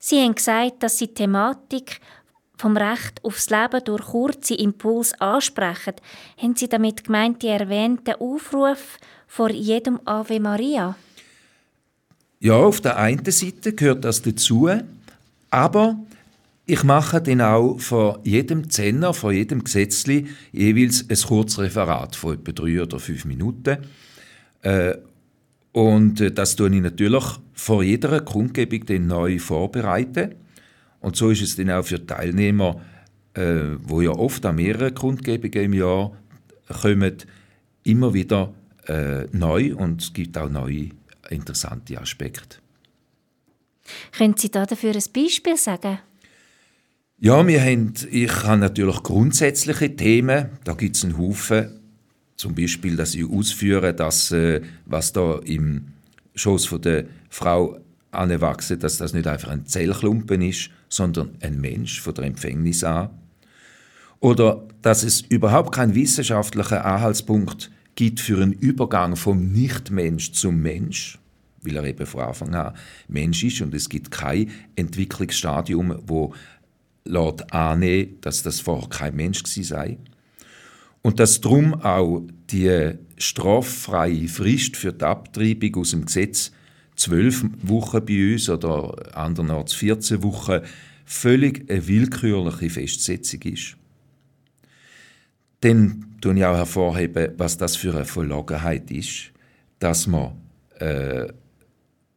[0.00, 2.00] Sie haben gesagt, dass Sie die Thematik
[2.56, 5.94] vom Recht aufs Leben durch kurze Impulse ansprechen.
[6.36, 8.98] Haben Sie damit gemeint, die erwähnten Aufruf
[9.28, 10.96] vor jedem Ave Maria?
[12.40, 14.68] Ja, auf der einen Seite gehört das dazu,
[15.50, 15.98] aber
[16.66, 22.34] ich mache dann auch von jedem Zehner, von jedem Gesetzli jeweils ein kurzes Referat von
[22.34, 23.78] etwa drei oder fünf Minuten.
[24.62, 24.94] Äh,
[25.72, 27.24] und äh, das tue ich natürlich
[27.54, 30.34] vor jeder Kundgebung dann neu vorbereiten.
[31.00, 32.80] Und so ist es dann auch für Teilnehmer,
[33.34, 36.12] äh, wo ja oft an mehreren Kundgebungen im Jahr
[36.82, 37.16] kommen,
[37.82, 38.52] immer wieder
[38.86, 40.90] äh, neu und es gibt auch neue
[41.30, 42.58] interessante Aspekte.
[44.16, 45.98] Können Sie da dafür ein Beispiel sagen?
[47.20, 51.80] Ja, wir haben, ich habe natürlich grundsätzliche Themen, da gibt es einen Haufen.
[52.36, 55.88] Zum Beispiel, dass ich ausführe, dass äh, was da im
[56.36, 57.80] Schoß von der Frau
[58.12, 63.10] anwachsen, dass das nicht einfach ein Zellklumpen ist, sondern ein Mensch von der Empfängnis an.
[64.20, 71.18] Oder dass es überhaupt keinen wissenschaftlichen Anhaltspunkt gibt für einen Übergang vom Nichtmensch zum Mensch,
[71.62, 72.76] weil er eben von Anfang an
[73.08, 76.32] Mensch ist und es gibt kein Entwicklungsstadium, wo
[77.04, 79.98] laut annehmen, dass das vorher kein Mensch sei.
[81.02, 86.52] Und dass drum auch die straffreie Frist für die Abtreibung aus dem Gesetz
[86.94, 90.60] zwölf Wochen bei uns oder andernorts 14 Wochen
[91.04, 93.76] völlig eine willkürliche Festsetzung ist.
[95.60, 99.32] Dann tue ich auch hervorheben, was das für eine Verlogenheit ist,
[99.78, 100.32] dass man
[100.78, 101.28] äh,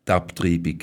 [0.08, 0.80] die Abtreibung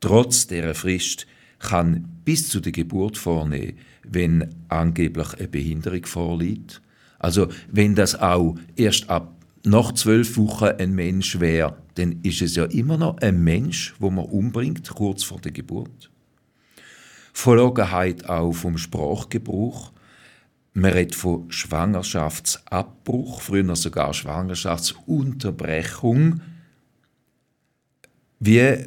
[0.00, 1.26] trotz dieser Frist
[1.58, 6.82] kann bis zu der Geburt vornehmen, wenn angeblich eine Behinderung vorliegt.
[7.18, 9.32] Also wenn das auch erst ab
[9.64, 14.10] nach zwölf Wochen ein Mensch wäre, dann ist es ja immer noch ein Mensch, wo
[14.10, 16.10] man umbringt, kurz vor der Geburt.
[17.32, 19.92] Verlogenheit auch vom Sprachgebrauch.
[20.74, 26.40] Man redet von Schwangerschaftsabbruch, früher sogar Schwangerschaftsunterbrechung.
[28.40, 28.78] Wie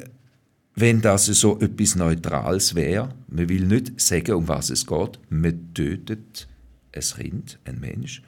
[0.76, 3.08] wenn das so etwas Neutrales wäre.
[3.28, 5.18] Man will nicht sagen, um was es geht.
[5.30, 6.46] Man tötet
[6.92, 8.22] ein Kind, ein Mensch.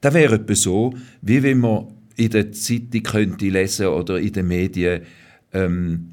[0.00, 4.48] Das wäre etwas so, wie wenn man in der Zeitung könnte lesen oder in den
[4.48, 5.02] Medien
[5.52, 6.10] ähm,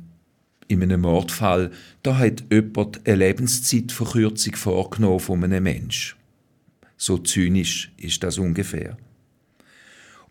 [0.70, 1.72] in einem Mordfall,
[2.04, 6.17] da hat jemand eine Lebenszeitverkürzung vorgenommen von einem Mensch.
[6.98, 8.98] So zynisch ist das ungefähr.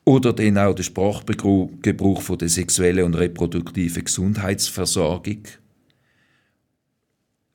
[0.04, 5.42] Oder dann auch der Sprachgebrauch von der sexuellen und reproduktiven Gesundheitsversorgung.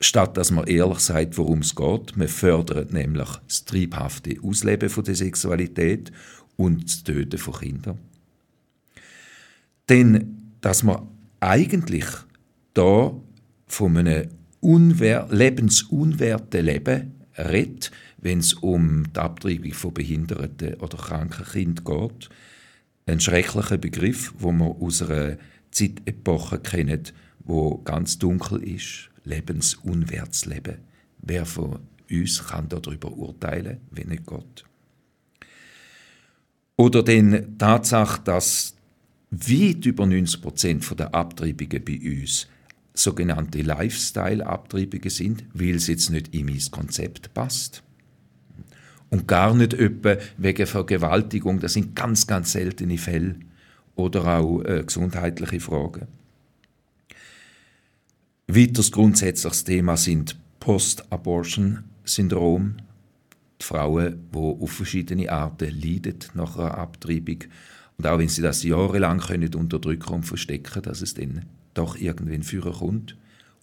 [0.00, 5.04] Statt dass man ehrlich sagt, worum es geht, man fördert nämlich das triebhafte Ausleben von
[5.04, 6.10] der Sexualität
[6.56, 7.98] und das Töten von Kindern.
[9.88, 11.08] Denn dass man
[11.40, 12.06] eigentlich
[12.74, 13.14] da
[13.66, 14.28] von einem
[14.60, 22.28] unwer lebensunwerten Leben redet, wenn es um die Abtreibung von behinderten oder kranken Kindern geht.
[23.06, 25.38] Ein schrecklicher Begriff, wo man aus einer
[25.70, 27.12] Zeitepoche kennt,
[27.44, 30.78] wo ganz dunkel ist, lebensunwertes Leben.
[31.18, 34.64] Wer von uns kann darüber urteilen, wenn nicht Gott?
[36.76, 38.74] Oder den Tatsache, dass
[39.30, 42.48] weit über 90 Prozent der Abtreibungen bei uns
[42.94, 47.84] sogenannte Lifestyle-Abtreibungen sind, weil es jetzt nicht in mein Konzept passt.
[49.10, 53.36] Und gar nicht etwa wegen Vergewaltigung, das sind ganz, ganz seltene Fälle.
[53.94, 56.08] Oder auch äh, gesundheitliche Fragen.
[58.46, 62.76] Weiteres grundsätzliches Thema sind Post-Abortion-Syndrom.
[63.60, 67.44] Die Frauen, die auf verschiedene Arten leiden nach einer Abtreibung.
[67.98, 72.42] Und auch wenn sie das jahrelang können unterdrücken und verstecken, dass es dann doch irgendwann
[72.42, 73.16] führen kommt.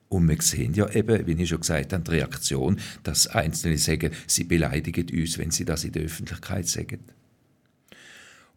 [0.09, 4.11] Und wir sehen ja eben, wie ich schon gesagt habe, die Reaktion, dass Einzelne sagen,
[4.25, 6.99] sie beleidigen uns, wenn sie das in der Öffentlichkeit sagen.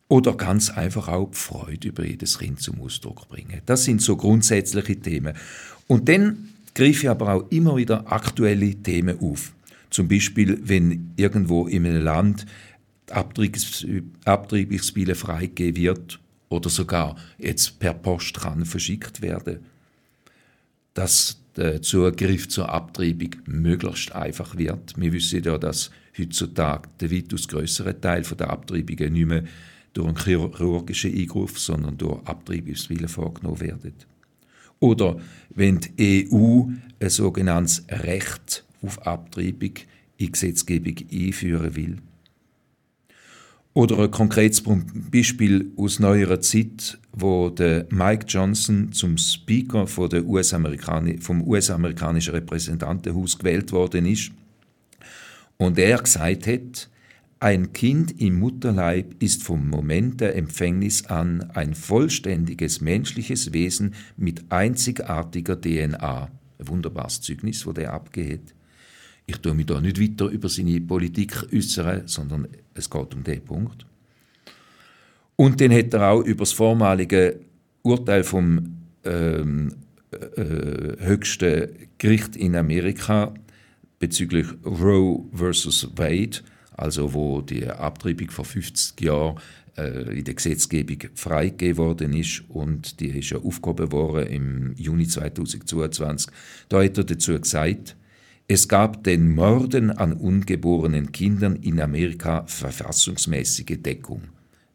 [0.09, 3.61] Oder ganz einfach auch die Freude über jedes Kind zum Ausdruck bringen.
[3.67, 5.35] Das sind so grundsätzliche Themen.
[5.87, 9.53] Und dann greife ich aber auch immer wieder aktuelle Themen auf.
[9.91, 12.47] Zum Beispiel, wenn irgendwo in einem Land
[13.11, 16.22] Abtreibungsspiele freigegeben wird
[16.53, 19.61] oder sogar jetzt per Post kann verschickt werden,
[20.95, 24.95] dass der Zugriff zur Abtreibung möglichst einfach wird.
[24.97, 29.45] Wir wissen ja, dass heutzutage der weitaus größere Teil der Abtreibungen nicht mehr
[29.93, 33.95] durch einen chirurgischen Eingriff, sondern durch Abtreibungswillen vorgenommen werden.
[34.81, 35.19] Oder
[35.51, 36.65] wenn die EU
[37.01, 39.75] ein sogenanntes Recht auf Abtreibung
[40.17, 41.97] in Gesetzgebung einführen will.
[43.75, 44.63] Oder ein konkretes
[45.11, 50.55] Beispiel aus neuerer Zeit, wo der Mike Johnson zum Speaker von der US
[51.21, 54.31] vom US-amerikanischen Repräsentantenhaus gewählt worden ist.
[55.57, 56.91] Und er gesagt hat,
[57.41, 64.45] ein Kind im Mutterleib ist vom Moment der Empfängnis an ein vollständiges menschliches Wesen mit
[64.53, 66.29] einzigartiger DNA.
[66.59, 68.55] Ein wunderbares Zeugnis, das er abgeht.
[69.33, 73.41] Ich tue mich da nicht weiter über seine Politik äußern, sondern es geht um den
[73.41, 73.87] Punkt.
[75.37, 77.41] Und dann hat er auch über das vormalige
[77.83, 79.75] Urteil vom ähm,
[80.11, 83.33] äh, höchsten Gericht in Amerika
[83.99, 86.41] bezüglich Roe versus Wade,
[86.77, 89.39] also wo die Abtreibung vor 50 Jahren
[89.79, 95.07] äh, in der Gesetzgebung freigegeben worden ist und die ist ja aufgehoben worden im Juni
[95.07, 96.31] 2022.
[96.69, 97.97] Da hat er dazu gesagt,
[98.49, 104.23] es gab den Morden an ungeborenen Kindern in Amerika verfassungsmäßige Deckung.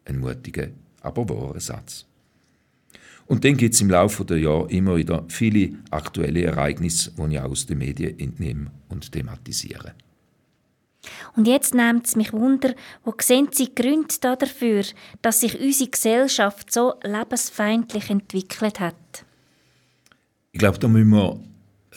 [0.04, 0.68] Ein mutiger,
[1.00, 2.06] aber wahrer Satz.
[3.26, 7.40] Und dann gibt es im Laufe der Jahre immer wieder viele aktuelle Ereignisse, die ich
[7.40, 9.94] aus den Medien entnehme und thematisiere.
[11.36, 14.82] Und jetzt nimmt es mich Wunder, wo sehen Sie Gründe dafür,
[15.22, 18.94] dass sich unsere Gesellschaft so lebensfeindlich entwickelt hat?
[20.52, 21.38] Ich glaube, da müssen wir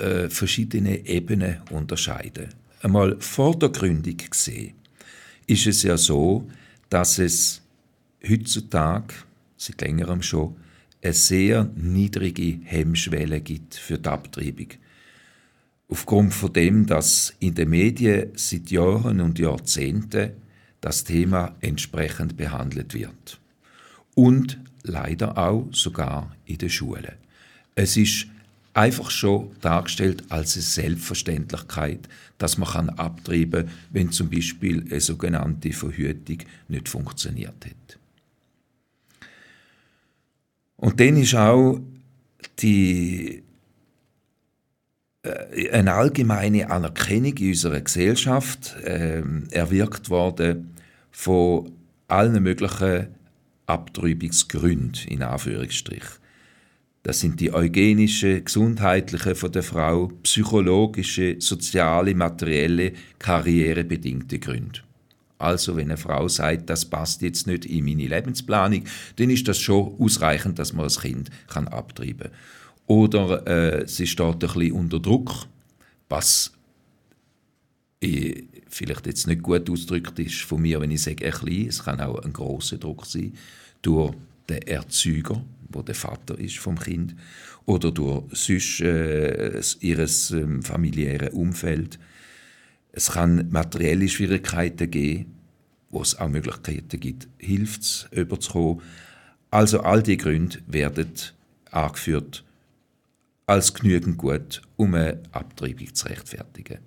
[0.02, 2.50] äh, verschiedene Ebenen unterscheiden.
[2.82, 4.74] Einmal vordergründig gesehen
[5.48, 6.50] ist es ja so,
[6.90, 7.62] dass es
[8.28, 9.14] heutzutage,
[9.58, 10.56] seit längerem schon,
[11.04, 14.68] eine sehr niedrige Hemmschwelle gibt für die Abtreibung.
[15.88, 20.32] Aufgrund von dem, dass in den Medien seit Jahren und Jahrzehnten
[20.80, 23.40] das Thema entsprechend behandelt wird.
[24.16, 27.16] Und leider auch sogar in den Schulen.
[27.76, 28.28] Es ist
[28.74, 32.08] einfach schon dargestellt als eine Selbstverständlichkeit,
[32.38, 38.00] dass man kann abtreiben kann, wenn zum Beispiel eine sogenannte Verhütung nicht funktioniert hat.
[40.78, 41.80] Und dann ist auch
[42.60, 43.44] die,
[45.24, 50.76] äh, eine allgemeine Anerkennung in unserer Gesellschaft äh, erwirkt worden
[51.12, 51.72] von
[52.08, 53.08] allen möglichen
[53.68, 56.04] Abtreibungsgründen, in Anführungsstrich.
[57.04, 64.82] Das sind die eugenische, gesundheitliche von der Frau, psychologische, soziale, materielle, karrierebedingte Gründe.
[65.40, 68.84] Also wenn eine Frau sagt, das passt jetzt nicht in meine Lebensplanung,
[69.16, 72.32] dann ist das schon ausreichend, dass man das Kind kann abtreiben kann.
[72.86, 75.48] Oder äh, sie steht ein bisschen unter Druck,
[76.10, 76.52] was
[78.04, 81.84] äh, vielleicht jetzt nicht gut ausgedrückt ist von mir, wenn ich sage ein bisschen, es
[81.84, 83.34] kann auch ein großer Druck sein,
[83.82, 84.14] durch
[84.50, 87.16] den Erzeuger, wo der Vater ist vom Kind,
[87.66, 92.00] oder durch sonst äh, ihres äh, familiären Umfeld
[92.92, 95.34] es kann materielle Schwierigkeiten geben,
[95.90, 98.82] wo es auch Möglichkeiten gibt, Hilfe zu überzukommen.
[99.50, 101.12] Also all die Gründe werden
[101.72, 102.44] angeführt
[103.46, 106.80] als genügend gut, um eine Abtreibung zu rechtfertigen.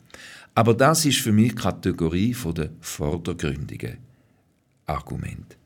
[0.55, 3.99] Aber das ist für mich die Kategorie der vordergründigen
[4.87, 5.57] Argumente.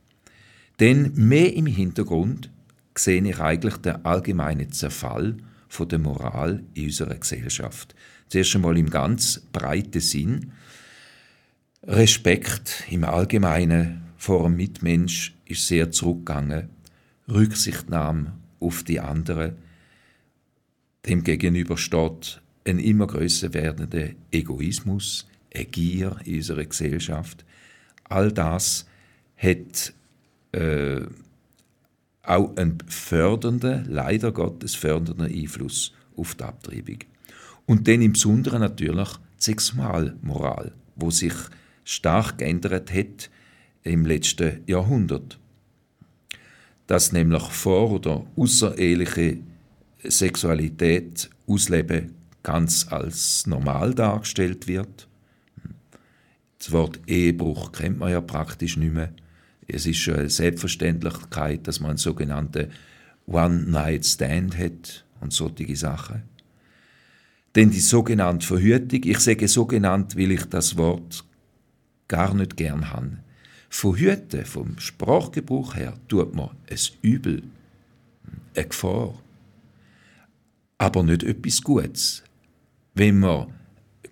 [0.80, 2.50] Denn mehr im Hintergrund
[2.96, 5.36] sehe ich eigentlich den allgemeinen Zerfall
[5.68, 7.94] von der Moral in unserer Gesellschaft.
[8.28, 10.52] Zuerst einmal im ganz breiten Sinn.
[11.82, 16.68] Respekt im Allgemeinen vor dem Mitmensch ist sehr zurückgegangen.
[17.28, 19.56] Rücksichtnahme auf die anderen.
[21.06, 27.44] Dem gegenüber steht ein immer größer werdender Egoismus, eine Gier in unserer Gesellschaft.
[28.04, 28.86] All das
[29.36, 29.94] hat
[30.52, 31.00] äh,
[32.22, 36.98] auch einen fördernden, leider Gottes fördernden Einfluss auf die Abtreibung.
[37.66, 41.34] Und dann im Besonderen natürlich die Sexualmoral, wo sich
[41.84, 43.30] stark geändert hat
[43.82, 45.38] im letzten Jahrhundert.
[46.87, 49.38] Dass nämlich vor- oder außereheliche
[50.04, 55.08] Sexualität ausleben ganz als normal dargestellt wird.
[56.58, 59.12] Das Wort Ehebruch kennt man ja praktisch nicht mehr.
[59.70, 62.70] Es ist eine Selbstverständlichkeit, dass man einen sogenannten
[63.26, 66.22] One-Night-Stand hat und solche Sachen.
[67.54, 71.22] Denn die sogenannte Verhütung, ich sage sogenannt, weil ich das Wort
[72.09, 73.18] gar nicht gern habe.
[73.68, 77.42] Verhüten, vom Sprachgebrauch her, tut man ein Übel,
[78.54, 79.14] eine Gefahr.
[80.78, 82.22] Aber nicht etwas Gutes.
[82.94, 83.52] Wenn man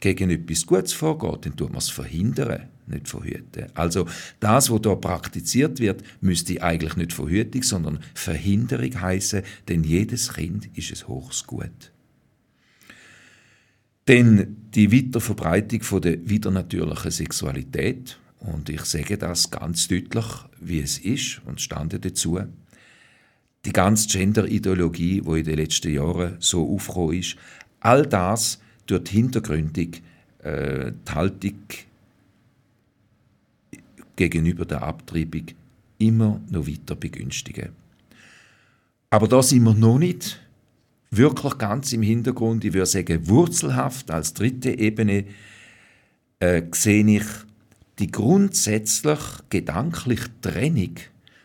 [0.01, 3.67] gegen etwas Gutes vorgeht, dann tut man es verhindern, nicht verhüten.
[3.75, 4.07] Also
[4.41, 10.69] das, was da praktiziert wird, müsste eigentlich nicht Verhütung, sondern Verhinderung heißen, denn jedes Kind
[10.77, 11.93] ist es hochs Gut.
[14.09, 20.27] Denn die Weiterverbreitung von der widernatürlichen Sexualität, und ich sage das ganz deutlich,
[20.61, 22.39] wie es ist und stande dazu,
[23.65, 27.37] die ganze Gender-Ideologie, die in den letzten Jahren so aufgekommen ist,
[27.81, 30.03] all das durch hintergründig
[30.43, 31.59] äh, die Haltung
[34.17, 35.47] gegenüber der Abtreibung
[35.99, 37.71] immer noch weiter begünstigen.
[39.11, 40.41] Aber da sind wir noch nicht
[41.11, 45.25] wirklich ganz im Hintergrund, ich würde sagen wurzelhaft als dritte Ebene,
[46.41, 47.25] äh, sehe ich
[47.99, 50.97] die grundsätzlich gedankliche Trennung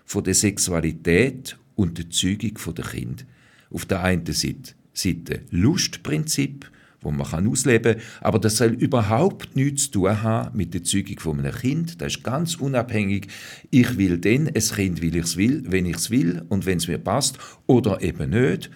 [0.05, 3.25] von der Sexualität und der Zeugung der Kind.
[3.69, 6.69] Auf der einen Seite, Lustprinzip,
[7.01, 8.03] wo man kann ausleben kann.
[8.21, 12.01] Aber das soll überhaupt nichts zu tun haben mit der Zeugung von einem Kind.
[12.01, 13.27] Das ist ganz unabhängig.
[13.69, 16.77] Ich will dann ein Kind, weil ich es will, wenn ich es will und wenn
[16.77, 17.37] es mir passt
[17.67, 18.69] oder eben nicht.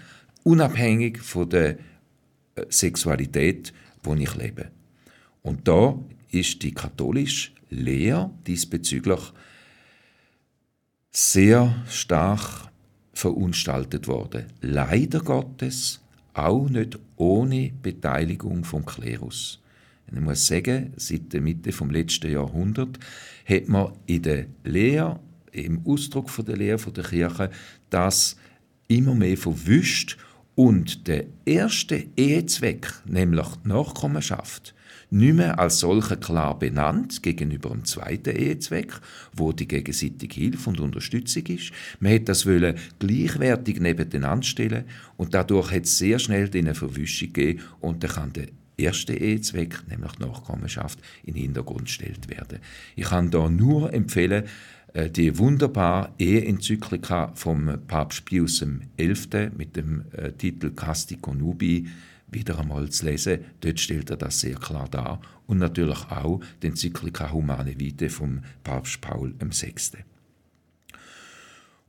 [0.43, 1.77] Unabhängig von der
[2.55, 3.73] äh, Sexualität,
[4.03, 4.71] wo ich lebe.
[5.41, 5.97] Und da
[6.31, 9.19] ist die katholische Lehre diesbezüglich
[11.11, 12.69] sehr stark
[13.13, 14.45] verunstaltet worden.
[14.61, 16.01] Leider Gottes
[16.35, 19.61] auch nicht ohne Beteiligung vom Klerus.
[20.07, 22.99] Ich muss sagen, seit der Mitte vom letzten Jahrhundert
[23.45, 25.19] hat man in der Lehre,
[25.51, 27.49] im Ausdruck von der Lehre der Kirche,
[27.89, 28.35] das
[28.87, 30.17] immer mehr verwischt
[30.53, 34.75] und der erste Ehezweck, nämlich die Nachkommenschaft,
[35.09, 38.93] nicht mehr als solcher klar benannt gegenüber dem zweiten Ehezweck,
[39.33, 41.71] wo die gegenseitige Hilfe und Unterstützung ist.
[41.99, 44.85] Man hätte das wollen gleichwertig nebeneinander stellen
[45.17, 48.47] und dadurch hat es sehr schnell eine Verwischung gegeben und dann kann der
[48.77, 52.59] erste Ehezweck, nämlich die Nachkommenschaft, in den Hintergrund gestellt werden.
[52.95, 54.43] Ich kann da nur empfehlen,
[54.93, 58.65] äh, die wunderbare Ehe-Enzyklika vom Papst Pius
[58.97, 59.49] XI.
[59.55, 61.87] mit dem äh, Titel Casti Conubi
[62.27, 63.45] wieder einmal zu lesen.
[63.61, 65.21] Dort stellt er das sehr klar dar.
[65.47, 69.73] Und natürlich auch die Enzyklika Humane Vitae vom Papst Paul VI.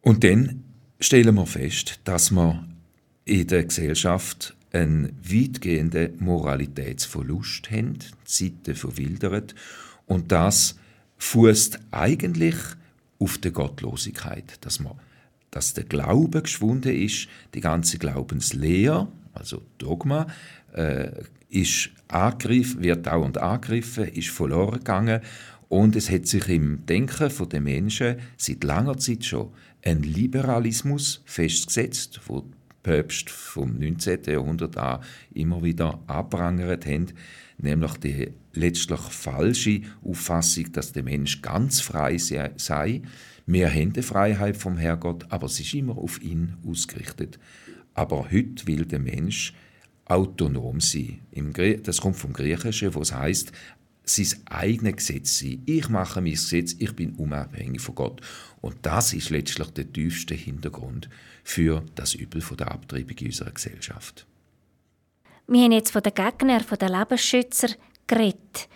[0.03, 0.63] Und dann
[1.01, 2.67] stellen wir fest, dass wir
[3.25, 9.55] in der Gesellschaft einen weitgehenden Moralitätsverlust haben, die Zeiten verwildert
[10.07, 10.79] und das
[11.19, 12.57] fußt eigentlich
[13.19, 14.95] auf der Gottlosigkeit, dass man
[15.51, 20.27] dass der Glaube geschwunden ist, die ganze Glaubenslehre, also Dogma,
[20.73, 21.11] äh,
[21.49, 25.21] ist angegriffen, wird und angegriffen, ist verloren gegangen
[25.69, 32.21] und es hat sich im Denken der Menschen seit langer Zeit schon ein Liberalismus festgesetzt,
[32.27, 34.25] wo die Päpste vom 19.
[34.27, 35.01] Jahrhundert an
[35.35, 37.07] immer wieder abrangert haben,
[37.59, 43.03] nämlich die letztlich falsche Auffassung, dass der Mensch ganz frei sei.
[43.47, 47.39] Wir haben die Freiheit vom Herrgott, aber es ist immer auf ihn ausgerichtet.
[47.97, 49.55] Aber heute will der Mensch
[50.05, 51.21] autonom sein.
[51.83, 53.53] Das kommt vom Griechischen, wo es heißt,
[54.05, 55.63] sein eigenes Gesetz sein.
[55.67, 58.21] Ich mache mein Gesetz, ich bin unabhängig von Gott.
[58.61, 61.09] Und das ist letztlich der tiefste Hintergrund
[61.43, 64.27] für das Übel von der Abtreibung in unserer Gesellschaft.
[65.49, 67.69] Wir haben jetzt von den Gegnern der Lebensschützer
[68.07, 68.69] geredet.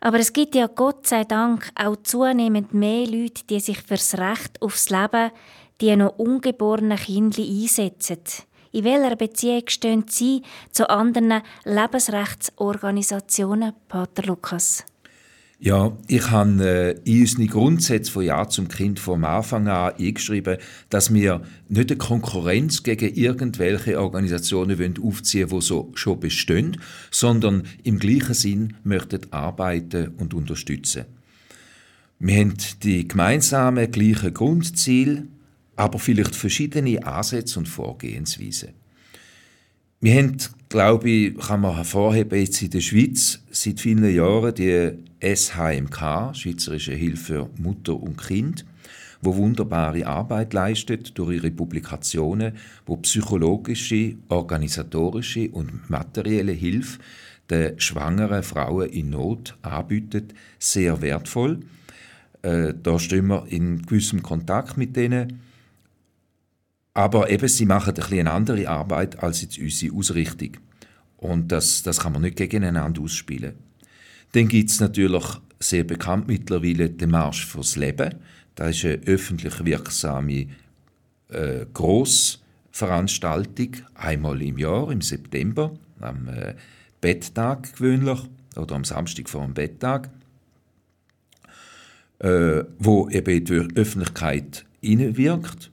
[0.00, 4.60] Aber es gibt ja Gott sei Dank auch zunehmend mehr Leute, die sich fürs Recht
[4.60, 5.30] aufs Leben,
[5.80, 8.18] die noch ungeborenen Kindern einsetzen.
[8.72, 14.84] In welcher Beziehung stehen Sie zu anderen Lebensrechtsorganisationen, Pater Lukas?
[15.60, 20.58] Ja, ich habe äh, in unseren Grundsätzen von Ja zum Kind vom Anfang an eingeschrieben,
[20.88, 27.64] dass wir nicht eine Konkurrenz gegen irgendwelche Organisationen wollen aufziehen die so schon bestehen, sondern
[27.82, 31.06] im gleichen Sinn möchten arbeiten und unterstützen.
[32.20, 32.54] Wir haben
[32.84, 35.26] die gemeinsamen gleichen Grundziele,
[35.78, 38.70] aber vielleicht verschiedene Ansätze und Vorgehensweisen.
[40.00, 40.36] Wir haben,
[40.68, 46.94] glaube ich, kann man hervorheben, jetzt in der Schweiz seit vielen Jahren die SHMK, Schweizerische
[46.94, 48.64] Hilfe für Mutter und Kind,
[49.22, 52.54] wo wunderbare Arbeit leistet durch ihre Publikationen,
[52.84, 56.98] wo psychologische, organisatorische und materielle Hilfe
[57.50, 61.60] den schwangeren Frauen in Not anbietet, sehr wertvoll.
[62.42, 65.47] Äh, da stehen wir in gewissem Kontakt mit denen
[66.98, 70.56] aber eben, sie machen ein bisschen eine andere Arbeit als jetzt unsere Ausrichtung.
[71.18, 73.54] Und das, das kann man nicht gegeneinander ausspielen.
[74.32, 75.24] Dann gibt es natürlich
[75.60, 78.16] sehr bekannt mittlerweile den Marsch fürs Leben.
[78.56, 80.48] Das ist eine öffentlich wirksame
[81.28, 85.70] äh, Grossveranstaltung, einmal im Jahr, im September,
[86.00, 86.56] am äh,
[87.00, 88.18] Betttag gewöhnlich
[88.56, 90.10] oder am Samstag vor dem Betttag,
[92.18, 95.70] äh, wo eben die Öffentlichkeit hineinwirkt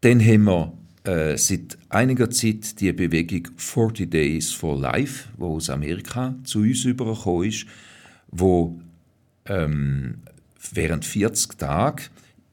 [0.00, 0.72] dann haben wir
[1.04, 6.84] äh, seit einiger Zeit die Bewegung 40 Days for Life, wo aus Amerika zu uns
[6.84, 7.66] übergekommen ist,
[8.28, 8.80] wo
[9.46, 10.18] ähm,
[10.72, 12.04] während 40 Tagen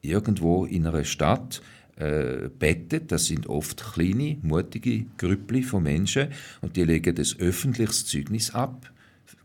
[0.02, 1.62] irgendwo in einer Stadt
[1.96, 3.12] äh, bettet.
[3.12, 6.30] Das sind oft kleine, mutige Grüppli von Menschen
[6.62, 8.92] und die legen das öffentliches Zeugnis ab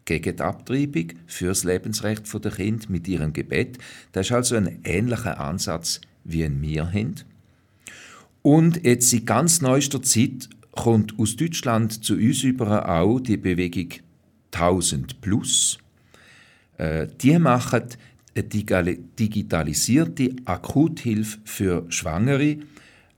[0.04, 3.76] gegen die Abtreibung, für das Lebensrecht der Kind mit ihrem Gebet.
[4.12, 7.14] Das ist also ein ähnlicher Ansatz, wie wir haben.
[8.42, 13.88] Und jetzt in ganz neuester Zeit kommt aus Deutschland zu uns über auch die Bewegung
[14.52, 15.78] 1000 Plus.
[16.76, 17.82] Äh, die machen
[18.34, 22.58] eine digitalisierte Akuthilfe für Schwangere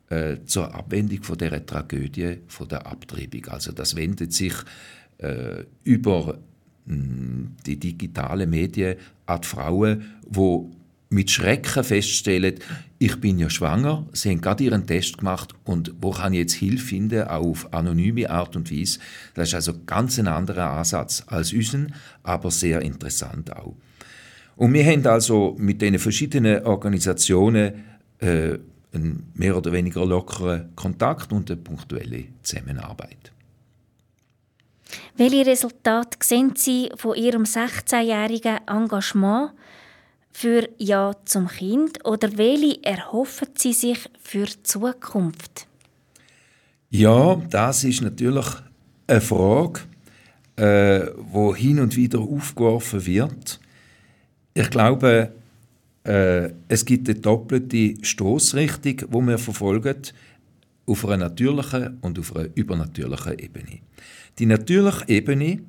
[0.08, 3.46] äh, zur Abwendung von der Tragödie von der Abtreibung.
[3.48, 4.54] Also das wendet sich
[5.18, 6.38] äh, über
[6.86, 8.96] mh, hm, die digitalen Medien
[9.26, 10.79] an die Frauen, die
[11.10, 12.54] mit Schrecken feststellen,
[12.98, 16.54] ich bin ja schwanger, sie haben gerade ihren Test gemacht und wo kann ich jetzt
[16.54, 19.00] Hilfe finden, auch auf anonyme Art und Weise.
[19.34, 23.74] Das ist also ganz ein anderer Ansatz als unseren, aber sehr interessant auch.
[24.56, 27.84] Und wir haben also mit den verschiedenen Organisationen
[28.18, 28.58] äh,
[28.92, 33.32] einen mehr oder weniger lockeren Kontakt und eine punktuelle Zusammenarbeit.
[35.16, 39.52] Welche Resultate sehen Sie von Ihrem 16-jährigen Engagement
[40.32, 45.66] für Ja zum Kind oder welche erhoffen Sie sich für die Zukunft?
[46.90, 48.46] Ja, das ist natürlich
[49.06, 49.80] eine Frage,
[50.56, 53.60] äh, wo hin und wieder aufgeworfen wird.
[54.54, 55.32] Ich glaube,
[56.04, 59.96] äh, es gibt eine doppelte Stoßrichtung, wo wir verfolgen,
[60.86, 63.78] auf einer natürlichen und auf einer übernatürlichen Ebene.
[64.38, 65.60] Die natürliche Ebene,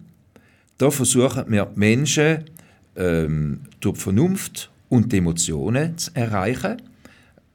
[0.78, 2.46] da versuchen wir Menschen
[2.96, 6.82] ähm, durch Vernunft und Emotionen zu erreichen.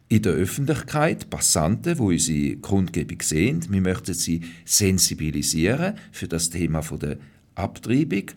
[0.09, 6.80] In der Öffentlichkeit, Passanten, die unsere Grundgebung sehen, wir möchten sie sensibilisieren für das Thema
[6.80, 7.18] der
[7.57, 8.30] Abtreibung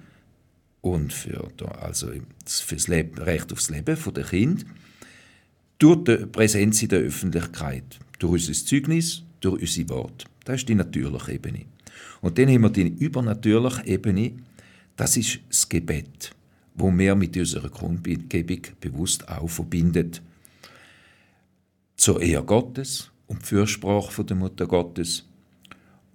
[0.82, 1.48] und für,
[1.80, 2.08] also
[2.46, 4.66] für das Leben, Recht aufs Leben der Kind
[5.78, 10.26] durch die Präsenz in der Öffentlichkeit, durch unser Zeugnis, durch unsere Worte.
[10.46, 11.66] Das ist die natürliche Ebene.
[12.22, 14.34] Und dann haben wir die übernatürliche Ebene,
[14.98, 16.32] das ist das Gebet
[16.80, 20.22] wo wir mit unserer Grundgebung bewusst auch verbindet.
[21.96, 25.26] Zur Ehe Gottes und die Fürsprache der Mutter Gottes.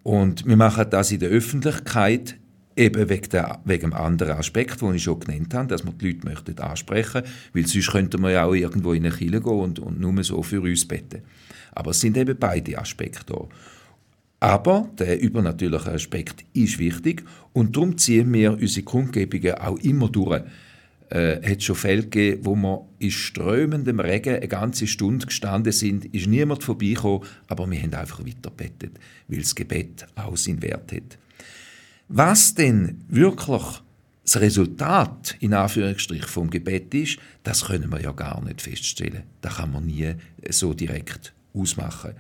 [0.03, 2.37] Und wir machen das in der Öffentlichkeit
[2.77, 6.13] eben wegen, der, wegen dem anderen Aspekt, den ich schon genannt habe, dass wir die
[6.13, 9.53] Leute möchten ansprechen möchten, weil sonst könnten wir ja auch irgendwo in eine Kirche gehen
[9.53, 11.23] und, und nur so für uns beten.
[11.73, 13.49] Aber es sind eben beide Aspekte da.
[14.45, 17.25] Aber der übernatürliche Aspekt ist wichtig
[17.55, 20.43] und darum ziehen wir unsere Kundgebungen auch immer durch.
[21.11, 25.73] Äh, es hat schon Fälle gegeben, wo wir in strömendem Regen eine ganze Stunde gestanden
[25.73, 30.93] sind, ist niemand vorbeigekommen, aber wir haben einfach weiterbetet, weil das Gebet auch seinen Wert
[30.93, 31.17] hat.
[32.09, 33.63] Was denn wirklich
[34.25, 39.23] das Resultat in Anführungsstrich vom Gebet ist, das können wir ja gar nicht feststellen.
[39.41, 40.17] Das kann man nie
[40.51, 42.13] so direkt ausmachen.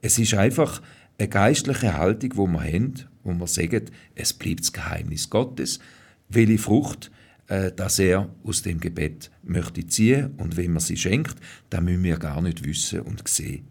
[0.00, 0.80] Es ist einfach
[1.18, 2.94] eine geistliche Haltung, wo wir haben,
[3.24, 5.80] wo wir sagen, es bleibt das Geheimnis Gottes,
[6.28, 7.10] welche Frucht
[7.48, 11.36] äh, dass er aus dem Gebet möchte ziehen und wenn man sie schenkt,
[11.70, 13.66] dann müssen wir gar nicht wissen und sehen.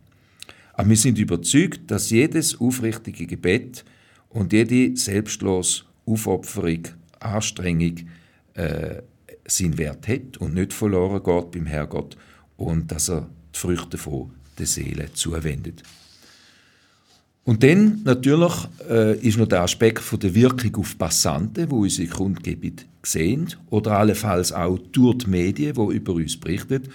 [0.73, 3.85] Aber wir sind überzeugt, dass jedes aufrichtige Gebet
[4.29, 6.87] und jede selbstlose Aufopferung,
[7.19, 7.95] Anstrengung
[8.55, 9.01] äh,
[9.47, 12.17] seinen Wert hat und nicht verloren geht beim Herrgott
[12.57, 15.83] und dass er die Früchte von der Seele zuwendet.
[17.47, 18.53] Und dann natürlich
[18.89, 23.91] äh, ist noch der Aspekt von der Wirkung auf Passanten, wo unsere Kundgebung sehen oder
[23.91, 26.89] allenfalls auch durch die Medien, die über uns berichten.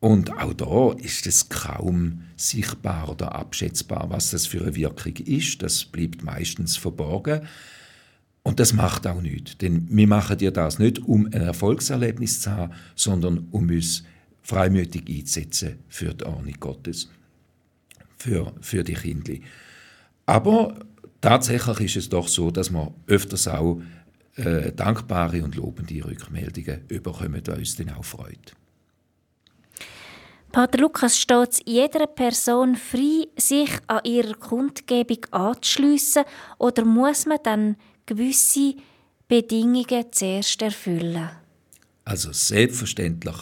[0.00, 5.60] Und auch da ist es kaum sichtbar oder abschätzbar, was das für eine Wirkung ist.
[5.62, 7.42] Das bleibt meistens verborgen.
[8.42, 9.58] Und das macht auch nichts.
[9.58, 14.02] Denn wir machen ja das nicht, um ein Erfolgserlebnis zu haben, sondern um uns
[14.40, 17.10] freimütig einzusetzen für die Ordnung Gottes
[18.18, 19.34] für, für die Kinder.
[20.26, 20.78] Aber
[21.20, 23.80] tatsächlich ist es doch so, dass wir öfters auch
[24.36, 28.54] äh, dankbare und lobende Rückmeldungen bekommen, die uns dann auch freut.
[30.52, 36.24] Pater Lukas, steht es jeder Person frei, sich an ihrer Kundgebung anzuschliessen
[36.58, 38.74] oder muss man dann gewisse
[39.28, 41.28] Bedingungen zuerst erfüllen?
[42.04, 43.36] Also selbstverständlich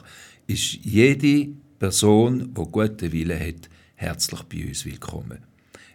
[0.48, 5.38] ist jede Person, die guten Willen hat, herzlich bei uns willkommen.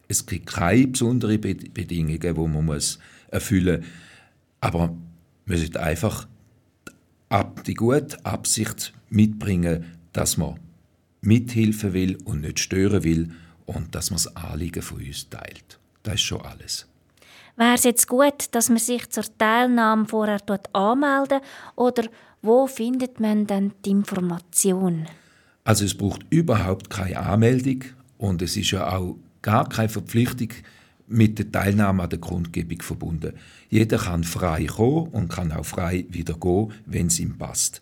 [0.07, 2.99] Es gibt keine besonderen Bedingungen, die man muss
[3.29, 3.89] erfüllen muss.
[4.59, 4.95] Aber
[5.45, 6.27] man sollte einfach
[7.65, 10.59] die gute Absicht mitbringen, dass man
[11.21, 13.31] mithelfen will und nicht stören will
[13.65, 15.79] und dass man das Anliegen von uns teilt.
[16.03, 16.87] Das ist schon alles.
[17.55, 20.41] Wäre es jetzt gut, dass man sich zur Teilnahme vorher
[20.73, 21.41] anmelden
[21.75, 22.03] oder
[22.41, 25.07] wo findet man dann die Information?
[25.63, 27.83] Also es braucht überhaupt keine Anmeldung
[28.17, 30.49] und es ist ja auch gar keine Verpflichtung
[31.07, 33.33] mit der Teilnahme an der Grundgebung verbunden.
[33.69, 37.81] Jeder kann frei kommen und kann auch frei wieder gehen, wenn es ihm passt.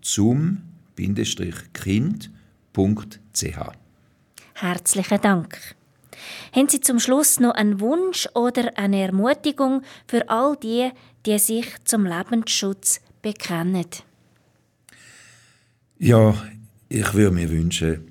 [0.00, 0.62] zum
[1.74, 2.38] kind.ch.
[4.60, 5.76] Herzlichen Dank.
[6.52, 10.90] Haben Sie zum Schluss noch einen Wunsch oder eine Ermutigung für all die,
[11.24, 13.86] die sich zum Lebensschutz bekennen?
[16.00, 16.34] Ja,
[16.88, 18.10] ich würde mir wünschen,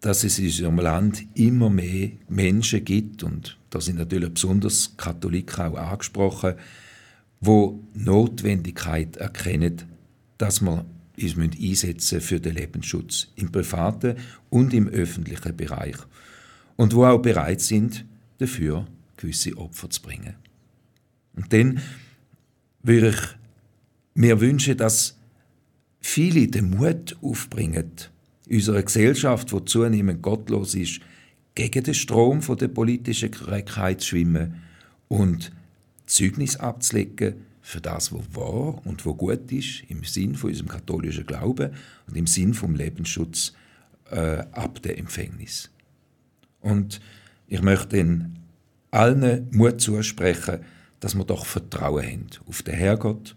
[0.00, 5.76] dass es in unserem Land immer mehr Menschen gibt, und da sind natürlich besonders Katholiken
[5.76, 6.54] auch angesprochen,
[7.40, 9.82] wo Notwendigkeit erkennen,
[10.38, 10.60] dass
[11.16, 14.16] wir uns einsetzen für den Lebensschutz im privaten
[14.50, 15.96] und im öffentlichen Bereich
[16.76, 18.04] und wo auch bereit sind,
[18.38, 18.86] dafür
[19.16, 20.34] gewisse Opfer zu bringen.
[21.36, 21.80] Und dann
[22.82, 23.20] würde ich
[24.14, 25.16] mir wünschen, dass
[26.00, 27.92] viele den Mut aufbringen,
[28.48, 31.00] unserer Gesellschaft, die zunehmend gottlos ist,
[31.54, 34.62] gegen den Strom der politischen Korrektheit zu schwimmen
[35.08, 35.52] und
[36.06, 37.34] Zeugnis abzulegen
[37.64, 41.70] für das, was wahr und wo gut ist, im Sinn von unserem katholischen Glauben
[42.06, 43.54] und im Sinn vom Lebensschutz
[44.10, 45.70] äh, ab der Empfängnis.
[46.60, 47.00] Und
[47.46, 48.38] ich möchte Ihnen
[48.90, 50.60] allen Mut zusprechen,
[51.00, 53.34] dass wir doch Vertrauen haben auf den Herrgott,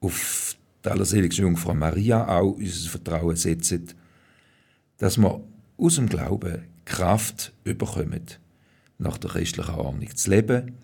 [0.00, 3.92] auf die allerseligste Jungfrau Maria auch unser Vertrauen setzen,
[4.96, 5.44] dass wir
[5.76, 8.24] aus dem Glauben Kraft überkommen,
[8.96, 10.78] nach der christlichen Ordnung zu leben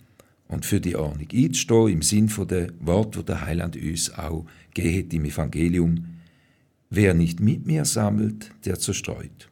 [0.48, 4.46] und für die Ordnung einzustehen, im Sinn von der Wort, wo der Heiland uns auch
[4.74, 6.06] geht im Evangelium.
[6.90, 9.48] Wer nicht mit mir sammelt, der zerstreut.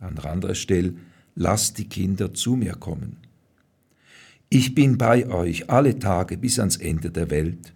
[0.00, 0.94] An anderer Stelle,
[1.34, 3.16] lasst die Kinder zu mir kommen.
[4.50, 7.72] Ich bin bei euch alle Tage bis ans Ende der Welt.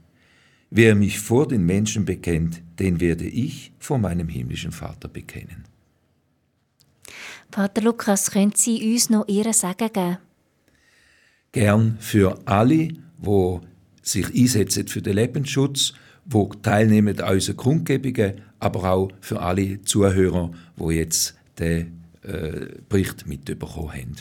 [0.71, 5.65] Wer mich vor den Menschen bekennt, den werde ich vor meinem himmlischen Vater bekennen.
[7.51, 10.19] Vater Lukas, können Sie uns noch Ihre Sagen geben?
[11.53, 13.61] Gern für alle, wo
[14.03, 15.95] sich einsetzen für den Lebensschutz,
[16.25, 23.27] wo teilnehmen an unseren Kundgebungen, aber auch für alle Zuhörer, wo jetzt den äh, Bericht
[23.27, 24.17] mitbekommen haben.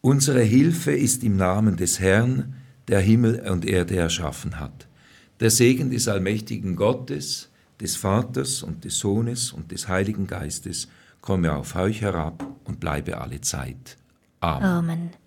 [0.00, 2.54] Unsere Hilfe ist im Namen des Herrn,
[2.88, 4.88] der Himmel und Erde erschaffen hat.
[5.40, 7.48] Der Segen des allmächtigen Gottes,
[7.80, 10.88] des Vaters und des Sohnes und des Heiligen Geistes
[11.20, 13.96] komme auf euch herab und bleibe alle Zeit.
[14.40, 14.64] Amen.
[14.64, 15.21] Amen.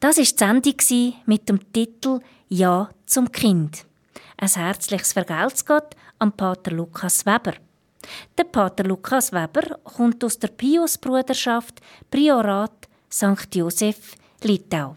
[0.00, 3.86] Das war die Sendung mit dem Titel Ja zum Kind.
[4.36, 7.54] Ein herzliches Vergelt's Gott an Pater Lukas Weber.
[8.36, 11.80] Der Pater Lukas Weber kommt aus der Pius-Bruderschaft
[12.10, 13.54] Priorat St.
[13.54, 14.96] Josef Litau.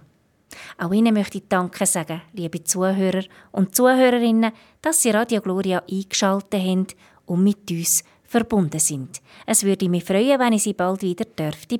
[0.78, 6.62] Auch Ihnen möchte ich Danke sagen, liebe Zuhörer und Zuhörerinnen, dass Sie Radio Gloria eingeschaltet
[6.62, 6.88] haben
[7.26, 9.22] und mit uns verbunden sind.
[9.46, 11.78] Es würde mich freuen, wenn ich Sie bald wieder dürfte.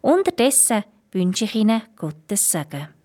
[0.00, 2.99] Unterdessen wünsche ich Ihnen Gottes Segen.